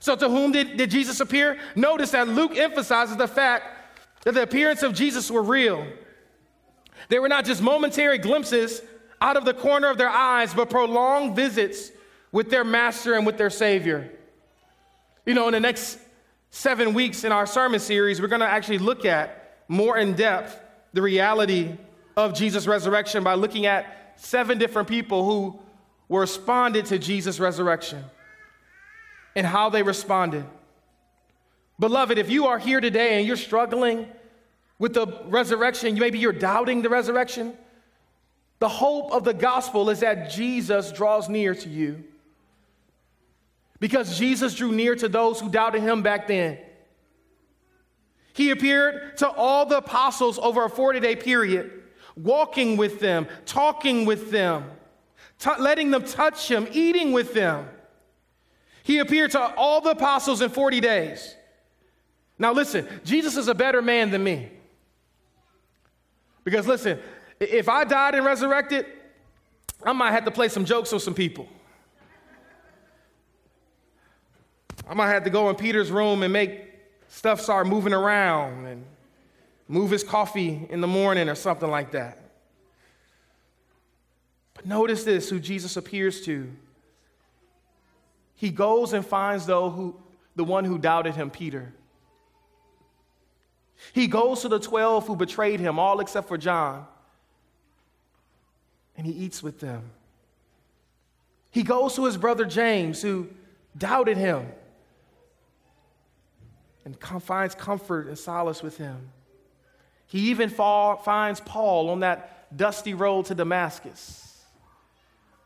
So, 0.00 0.16
to 0.16 0.28
whom 0.28 0.52
did, 0.52 0.76
did 0.76 0.90
Jesus 0.90 1.20
appear? 1.20 1.58
Notice 1.76 2.10
that 2.12 2.28
Luke 2.28 2.56
emphasizes 2.56 3.16
the 3.16 3.28
fact 3.28 3.64
that 4.24 4.34
the 4.34 4.42
appearance 4.42 4.82
of 4.82 4.94
Jesus 4.94 5.30
were 5.30 5.42
real. 5.42 5.86
They 7.08 7.18
were 7.18 7.28
not 7.28 7.44
just 7.44 7.62
momentary 7.62 8.18
glimpses 8.18 8.82
out 9.20 9.36
of 9.36 9.44
the 9.44 9.54
corner 9.54 9.88
of 9.88 9.98
their 9.98 10.08
eyes, 10.08 10.52
but 10.52 10.70
prolonged 10.70 11.36
visits 11.36 11.90
with 12.32 12.50
their 12.50 12.64
master 12.64 13.14
and 13.14 13.24
with 13.24 13.38
their 13.38 13.50
Savior. 13.50 14.10
You 15.28 15.34
know, 15.34 15.46
in 15.46 15.52
the 15.52 15.60
next 15.60 15.98
seven 16.48 16.94
weeks 16.94 17.22
in 17.22 17.32
our 17.32 17.44
sermon 17.44 17.80
series, 17.80 18.18
we're 18.18 18.28
going 18.28 18.40
to 18.40 18.48
actually 18.48 18.78
look 18.78 19.04
at 19.04 19.58
more 19.68 19.98
in 19.98 20.14
depth 20.14 20.58
the 20.94 21.02
reality 21.02 21.76
of 22.16 22.32
Jesus' 22.32 22.66
resurrection 22.66 23.22
by 23.22 23.34
looking 23.34 23.66
at 23.66 24.14
seven 24.16 24.56
different 24.56 24.88
people 24.88 25.26
who 25.26 25.60
responded 26.08 26.86
to 26.86 26.98
Jesus' 26.98 27.38
resurrection 27.38 28.02
and 29.36 29.46
how 29.46 29.68
they 29.68 29.82
responded. 29.82 30.46
Beloved, 31.78 32.16
if 32.16 32.30
you 32.30 32.46
are 32.46 32.58
here 32.58 32.80
today 32.80 33.18
and 33.18 33.26
you're 33.26 33.36
struggling 33.36 34.08
with 34.78 34.94
the 34.94 35.06
resurrection, 35.26 35.98
maybe 35.98 36.18
you're 36.18 36.32
doubting 36.32 36.80
the 36.80 36.88
resurrection, 36.88 37.52
the 38.60 38.68
hope 38.70 39.12
of 39.12 39.24
the 39.24 39.34
gospel 39.34 39.90
is 39.90 40.00
that 40.00 40.30
Jesus 40.30 40.90
draws 40.90 41.28
near 41.28 41.54
to 41.54 41.68
you. 41.68 42.02
Because 43.80 44.18
Jesus 44.18 44.54
drew 44.54 44.72
near 44.72 44.94
to 44.96 45.08
those 45.08 45.40
who 45.40 45.48
doubted 45.48 45.82
him 45.82 46.02
back 46.02 46.26
then. 46.26 46.58
He 48.32 48.50
appeared 48.50 49.16
to 49.18 49.28
all 49.28 49.66
the 49.66 49.78
apostles 49.78 50.38
over 50.38 50.64
a 50.64 50.70
40 50.70 51.00
day 51.00 51.16
period, 51.16 51.72
walking 52.16 52.76
with 52.76 53.00
them, 53.00 53.26
talking 53.46 54.04
with 54.04 54.30
them, 54.30 54.64
t- 55.38 55.50
letting 55.58 55.90
them 55.90 56.04
touch 56.04 56.50
him, 56.50 56.68
eating 56.72 57.12
with 57.12 57.34
them. 57.34 57.68
He 58.82 58.98
appeared 58.98 59.32
to 59.32 59.40
all 59.54 59.80
the 59.80 59.90
apostles 59.90 60.40
in 60.40 60.50
40 60.50 60.80
days. 60.80 61.34
Now, 62.38 62.52
listen, 62.52 62.86
Jesus 63.04 63.36
is 63.36 63.48
a 63.48 63.54
better 63.54 63.82
man 63.82 64.10
than 64.10 64.22
me. 64.22 64.48
Because, 66.44 66.66
listen, 66.66 66.98
if 67.40 67.68
I 67.68 67.84
died 67.84 68.14
and 68.14 68.24
resurrected, 68.24 68.86
I 69.82 69.92
might 69.92 70.12
have 70.12 70.24
to 70.24 70.30
play 70.30 70.48
some 70.48 70.64
jokes 70.64 70.92
on 70.92 71.00
some 71.00 71.14
people. 71.14 71.48
I 74.88 74.94
might 74.94 75.08
have 75.08 75.24
to 75.24 75.30
go 75.30 75.50
in 75.50 75.56
Peter's 75.56 75.90
room 75.90 76.22
and 76.22 76.32
make 76.32 76.64
stuff 77.08 77.40
start 77.40 77.66
moving 77.66 77.92
around 77.92 78.66
and 78.66 78.84
move 79.68 79.90
his 79.90 80.02
coffee 80.02 80.66
in 80.70 80.80
the 80.80 80.86
morning 80.86 81.28
or 81.28 81.34
something 81.34 81.70
like 81.70 81.92
that. 81.92 82.18
But 84.54 84.66
notice 84.66 85.04
this 85.04 85.28
who 85.28 85.38
Jesus 85.38 85.76
appears 85.76 86.22
to. 86.22 86.50
He 88.34 88.50
goes 88.50 88.92
and 88.92 89.04
finds 89.04 89.46
though 89.46 89.68
who 89.68 89.96
the 90.36 90.44
one 90.44 90.64
who 90.64 90.78
doubted 90.78 91.16
him, 91.16 91.30
Peter. 91.30 91.72
He 93.92 94.06
goes 94.06 94.42
to 94.42 94.48
the 94.48 94.58
12 94.58 95.06
who 95.06 95.16
betrayed 95.16 95.60
him, 95.60 95.78
all 95.78 96.00
except 96.00 96.28
for 96.28 96.38
John, 96.38 96.86
and 98.96 99.06
he 99.06 99.12
eats 99.12 99.42
with 99.42 99.60
them. 99.60 99.90
He 101.50 101.62
goes 101.62 101.94
to 101.96 102.04
his 102.04 102.16
brother 102.16 102.44
James, 102.44 103.02
who 103.02 103.28
doubted 103.76 104.16
him, 104.16 104.46
and 106.88 107.22
finds 107.22 107.54
comfort 107.54 108.06
and 108.06 108.18
solace 108.18 108.62
with 108.62 108.78
him. 108.78 109.10
He 110.06 110.30
even 110.30 110.48
finds 110.48 111.40
Paul 111.40 111.90
on 111.90 112.00
that 112.00 112.56
dusty 112.56 112.94
road 112.94 113.26
to 113.26 113.34
Damascus, 113.34 114.42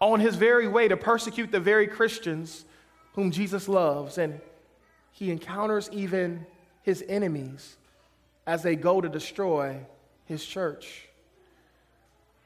on 0.01 0.21
his 0.21 0.37
very 0.37 0.69
way 0.69 0.87
to 0.87 0.97
persecute 0.97 1.51
the 1.51 1.59
very 1.59 1.89
Christians 1.89 2.65
whom 3.15 3.33
Jesus 3.33 3.69
loves. 3.69 4.19
And 4.19 4.41
he 5.11 5.33
encounters 5.33 5.91
even 5.93 6.47
his 6.83 7.05
enemies 7.09 7.77
as 8.47 8.63
they 8.63 8.77
go 8.77 9.01
to 9.01 9.09
destroy 9.09 9.81
his 10.27 10.47
church. 10.47 11.09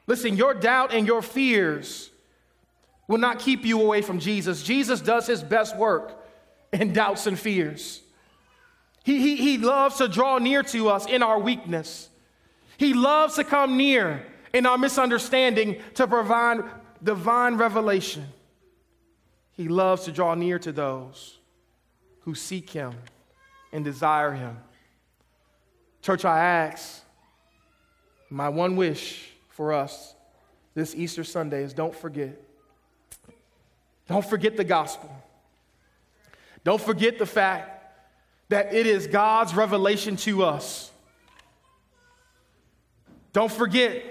Listen, 0.07 0.35
your 0.35 0.55
doubt 0.55 0.91
and 0.93 1.05
your 1.05 1.21
fears 1.21 2.09
will 3.07 3.19
not 3.19 3.39
keep 3.39 3.63
you 3.63 3.79
away 3.79 4.01
from 4.01 4.19
Jesus. 4.19 4.63
Jesus 4.63 5.01
does 5.01 5.27
his 5.27 5.43
best 5.43 5.77
work 5.77 6.25
in 6.73 6.93
doubts 6.93 7.27
and 7.27 7.37
fears. 7.37 8.01
He, 9.07 9.21
he, 9.21 9.35
he 9.37 9.57
loves 9.57 9.99
to 9.99 10.09
draw 10.09 10.37
near 10.37 10.63
to 10.63 10.89
us 10.89 11.05
in 11.05 11.23
our 11.23 11.39
weakness. 11.39 12.09
He 12.75 12.93
loves 12.93 13.35
to 13.35 13.45
come 13.45 13.77
near 13.77 14.21
in 14.51 14.65
our 14.65 14.77
misunderstanding 14.77 15.77
to 15.93 16.07
provide 16.07 16.65
divine 17.01 17.55
revelation. 17.55 18.25
He 19.53 19.69
loves 19.69 20.03
to 20.03 20.11
draw 20.11 20.35
near 20.35 20.59
to 20.59 20.73
those 20.73 21.37
who 22.23 22.35
seek 22.35 22.69
him 22.69 22.95
and 23.71 23.85
desire 23.85 24.33
him. 24.33 24.57
Church, 26.01 26.25
I 26.25 26.43
ask, 26.43 27.01
my 28.29 28.49
one 28.49 28.75
wish 28.75 29.31
for 29.51 29.71
us 29.71 30.15
this 30.75 30.93
Easter 30.93 31.23
Sunday 31.23 31.63
is 31.63 31.73
don't 31.73 31.95
forget. 31.95 32.41
Don't 34.09 34.25
forget 34.25 34.57
the 34.57 34.65
gospel. 34.65 35.09
Don't 36.65 36.81
forget 36.81 37.17
the 37.17 37.25
fact 37.25 37.76
that 38.49 38.73
it 38.73 38.87
is 38.87 39.07
God's 39.07 39.53
revelation 39.53 40.15
to 40.17 40.43
us. 40.43 40.91
Don't 43.33 43.51
forget 43.51 44.03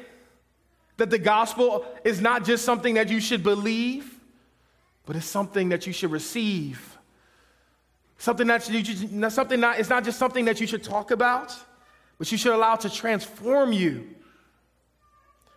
that 0.98 1.10
the 1.10 1.18
gospel 1.18 1.84
is 2.04 2.20
not 2.20 2.44
just 2.44 2.64
something 2.64 2.94
that 2.94 3.08
you 3.08 3.20
should 3.20 3.42
believe, 3.42 4.18
but 5.04 5.16
it's 5.16 5.26
something 5.26 5.70
that 5.70 5.86
you 5.86 5.92
should 5.92 6.10
receive. 6.10 6.96
Something 8.18 8.46
that 8.46 8.68
you 8.68 9.30
something 9.30 9.60
not, 9.60 9.78
it's 9.78 9.90
not 9.90 10.04
just 10.04 10.18
something 10.18 10.46
that 10.46 10.60
you 10.60 10.66
should 10.66 10.82
talk 10.82 11.10
about, 11.10 11.54
but 12.18 12.30
you 12.32 12.38
should 12.38 12.52
allow 12.52 12.76
to 12.76 12.88
transform 12.88 13.72
you. 13.72 14.08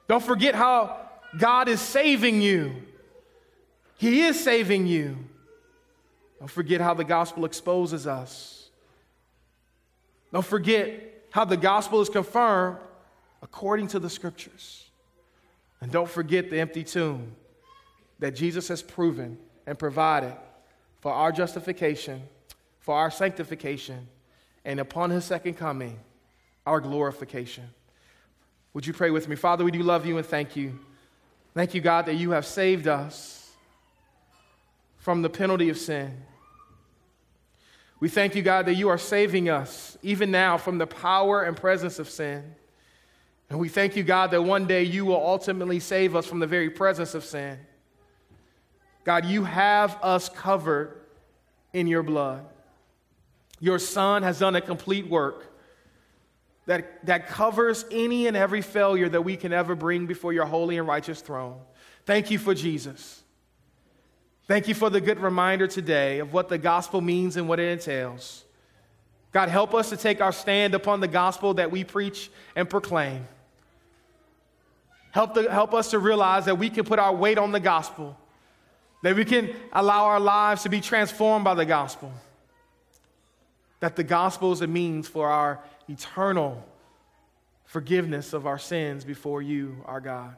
Don't 0.07 0.23
forget 0.23 0.55
how 0.55 0.97
God 1.37 1.69
is 1.69 1.79
saving 1.79 2.41
you. 2.41 2.75
He 3.97 4.21
is 4.21 4.41
saving 4.41 4.87
you. 4.87 5.17
Don't 6.39 6.49
forget 6.49 6.81
how 6.81 6.93
the 6.93 7.03
gospel 7.03 7.45
exposes 7.45 8.07
us. 8.07 8.58
Don't 10.31 10.45
forget 10.45 11.25
how 11.31 11.45
the 11.45 11.57
gospel 11.57 12.01
is 12.01 12.09
confirmed 12.09 12.77
according 13.41 13.87
to 13.87 13.99
the 13.99 14.09
scriptures. 14.09 14.85
And 15.81 15.91
don't 15.91 16.09
forget 16.09 16.49
the 16.49 16.59
empty 16.59 16.83
tomb 16.83 17.35
that 18.19 18.35
Jesus 18.35 18.67
has 18.67 18.81
proven 18.81 19.37
and 19.65 19.79
provided 19.79 20.35
for 20.99 21.13
our 21.13 21.31
justification, 21.31 22.21
for 22.79 22.95
our 22.95 23.09
sanctification, 23.09 24.07
and 24.65 24.79
upon 24.79 25.09
his 25.09 25.23
second 25.23 25.53
coming, 25.53 25.99
our 26.65 26.81
glorification. 26.81 27.63
Would 28.73 28.85
you 28.85 28.93
pray 28.93 29.09
with 29.09 29.27
me? 29.27 29.35
Father, 29.35 29.63
we 29.63 29.71
do 29.71 29.81
love 29.81 30.05
you 30.05 30.17
and 30.17 30.25
thank 30.25 30.55
you. 30.55 30.77
Thank 31.53 31.73
you, 31.73 31.81
God, 31.81 32.05
that 32.05 32.15
you 32.15 32.31
have 32.31 32.45
saved 32.45 32.87
us 32.87 33.51
from 34.97 35.21
the 35.21 35.29
penalty 35.29 35.69
of 35.69 35.77
sin. 35.77 36.15
We 37.99 38.07
thank 38.07 38.35
you, 38.35 38.41
God, 38.41 38.65
that 38.67 38.75
you 38.75 38.89
are 38.89 38.97
saving 38.97 39.49
us 39.49 39.97
even 40.01 40.31
now 40.31 40.57
from 40.57 40.77
the 40.77 40.87
power 40.87 41.43
and 41.43 41.55
presence 41.55 41.99
of 41.99 42.09
sin. 42.09 42.55
And 43.49 43.59
we 43.59 43.67
thank 43.67 43.95
you, 43.95 44.03
God, 44.03 44.31
that 44.31 44.41
one 44.41 44.67
day 44.67 44.83
you 44.83 45.05
will 45.05 45.15
ultimately 45.15 45.79
save 45.79 46.15
us 46.15 46.25
from 46.25 46.39
the 46.39 46.47
very 46.47 46.69
presence 46.69 47.13
of 47.13 47.25
sin. 47.25 47.59
God, 49.03 49.25
you 49.25 49.43
have 49.43 49.97
us 50.03 50.29
covered 50.29 51.01
in 51.73 51.87
your 51.87 52.03
blood. 52.03 52.45
Your 53.59 53.79
Son 53.79 54.23
has 54.23 54.39
done 54.39 54.55
a 54.55 54.61
complete 54.61 55.09
work 55.09 55.51
that, 56.67 57.05
that 57.05 57.27
covers 57.27 57.83
any 57.91 58.27
and 58.27 58.37
every 58.37 58.61
failure 58.61 59.09
that 59.09 59.23
we 59.23 59.35
can 59.35 59.51
ever 59.51 59.75
bring 59.75 60.05
before 60.05 60.31
your 60.31 60.45
holy 60.45 60.77
and 60.77 60.87
righteous 60.87 61.19
throne. 61.19 61.59
Thank 62.05 62.31
you 62.31 62.37
for 62.37 62.53
Jesus. 62.53 63.23
Thank 64.49 64.67
you 64.67 64.73
for 64.73 64.89
the 64.89 64.99
good 64.99 65.19
reminder 65.19 65.67
today 65.67 66.17
of 66.17 66.33
what 66.33 66.49
the 66.49 66.57
gospel 66.57 67.01
means 67.01 67.37
and 67.37 67.47
what 67.47 67.59
it 67.59 67.71
entails. 67.71 68.45
God, 69.31 69.47
help 69.47 69.75
us 69.75 69.91
to 69.91 69.97
take 69.97 70.21
our 70.21 70.31
stand 70.31 70.73
upon 70.73 71.01
the 71.01 71.07
gospel 71.07 71.53
that 71.53 71.69
we 71.69 71.83
preach 71.83 72.31
and 72.55 72.67
proclaim. 72.67 73.27
Help, 75.11 75.35
the, 75.35 75.51
help 75.51 75.75
us 75.75 75.91
to 75.91 75.99
realize 75.99 76.45
that 76.45 76.57
we 76.57 76.71
can 76.71 76.83
put 76.83 76.97
our 76.97 77.13
weight 77.13 77.37
on 77.37 77.51
the 77.51 77.59
gospel, 77.59 78.17
that 79.03 79.15
we 79.15 79.23
can 79.23 79.51
allow 79.71 80.05
our 80.05 80.19
lives 80.19 80.63
to 80.63 80.69
be 80.69 80.81
transformed 80.81 81.45
by 81.45 81.53
the 81.53 81.65
gospel, 81.65 82.11
that 83.81 83.95
the 83.95 84.03
gospel 84.03 84.51
is 84.51 84.61
a 84.61 84.67
means 84.67 85.07
for 85.07 85.29
our 85.29 85.63
eternal 85.87 86.67
forgiveness 87.65 88.33
of 88.33 88.47
our 88.47 88.57
sins 88.57 89.05
before 89.05 89.43
you, 89.43 89.83
our 89.85 90.01
God. 90.01 90.35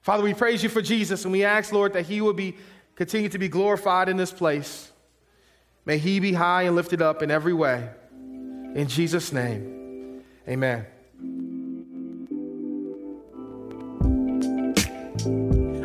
Father, 0.00 0.22
we 0.22 0.34
praise 0.34 0.62
you 0.62 0.68
for 0.68 0.82
Jesus 0.82 1.24
and 1.24 1.32
we 1.32 1.44
ask, 1.44 1.72
Lord, 1.72 1.94
that 1.94 2.04
he 2.04 2.20
will 2.20 2.34
be 2.34 2.56
continue 2.96 3.28
to 3.28 3.38
be 3.38 3.48
glorified 3.48 4.08
in 4.08 4.16
this 4.16 4.32
place. 4.32 4.92
May 5.84 5.98
he 5.98 6.20
be 6.20 6.32
high 6.32 6.62
and 6.62 6.76
lifted 6.76 7.02
up 7.02 7.22
in 7.22 7.30
every 7.30 7.52
way. 7.52 7.90
In 8.12 8.86
Jesus' 8.88 9.32
name, 9.32 10.22
amen. 10.48 10.86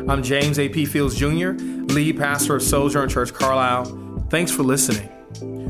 I'm 0.08 0.22
James 0.22 0.58
A.P. 0.58 0.86
Fields 0.86 1.14
Jr., 1.14 1.50
lead 1.92 2.18
pastor 2.18 2.56
of 2.56 2.62
Sojourn 2.62 3.08
Church 3.08 3.32
Carlisle. 3.32 4.26
Thanks 4.28 4.50
for 4.50 4.62
listening. 4.62 5.08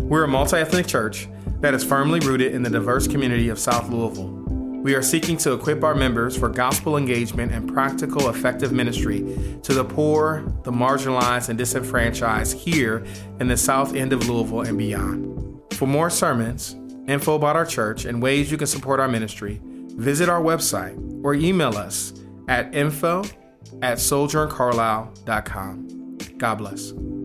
We're 0.08 0.24
a 0.24 0.28
multi 0.28 0.56
ethnic 0.56 0.86
church 0.86 1.28
that 1.60 1.74
is 1.74 1.84
firmly 1.84 2.20
rooted 2.20 2.54
in 2.54 2.62
the 2.62 2.70
diverse 2.70 3.06
community 3.06 3.50
of 3.50 3.58
South 3.58 3.90
Louisville. 3.90 4.39
We 4.80 4.94
are 4.94 5.02
seeking 5.02 5.36
to 5.38 5.52
equip 5.52 5.82
our 5.84 5.94
members 5.94 6.34
for 6.34 6.48
gospel 6.48 6.96
engagement 6.96 7.52
and 7.52 7.70
practical, 7.70 8.30
effective 8.30 8.72
ministry 8.72 9.18
to 9.62 9.74
the 9.74 9.84
poor, 9.84 10.42
the 10.62 10.72
marginalized, 10.72 11.50
and 11.50 11.58
disenfranchised 11.58 12.56
here 12.56 13.04
in 13.40 13.48
the 13.48 13.58
south 13.58 13.94
end 13.94 14.14
of 14.14 14.26
Louisville 14.26 14.62
and 14.62 14.78
beyond. 14.78 15.60
For 15.74 15.86
more 15.86 16.08
sermons, 16.08 16.76
info 17.06 17.34
about 17.34 17.56
our 17.56 17.66
church, 17.66 18.06
and 18.06 18.22
ways 18.22 18.50
you 18.50 18.56
can 18.56 18.66
support 18.66 19.00
our 19.00 19.08
ministry, 19.08 19.60
visit 19.62 20.30
our 20.30 20.40
website 20.40 20.96
or 21.22 21.34
email 21.34 21.76
us 21.76 22.14
at 22.48 22.74
info 22.74 23.22
at 23.82 23.98
sojourncarlisle.com. 23.98 26.18
God 26.38 26.54
bless. 26.54 27.19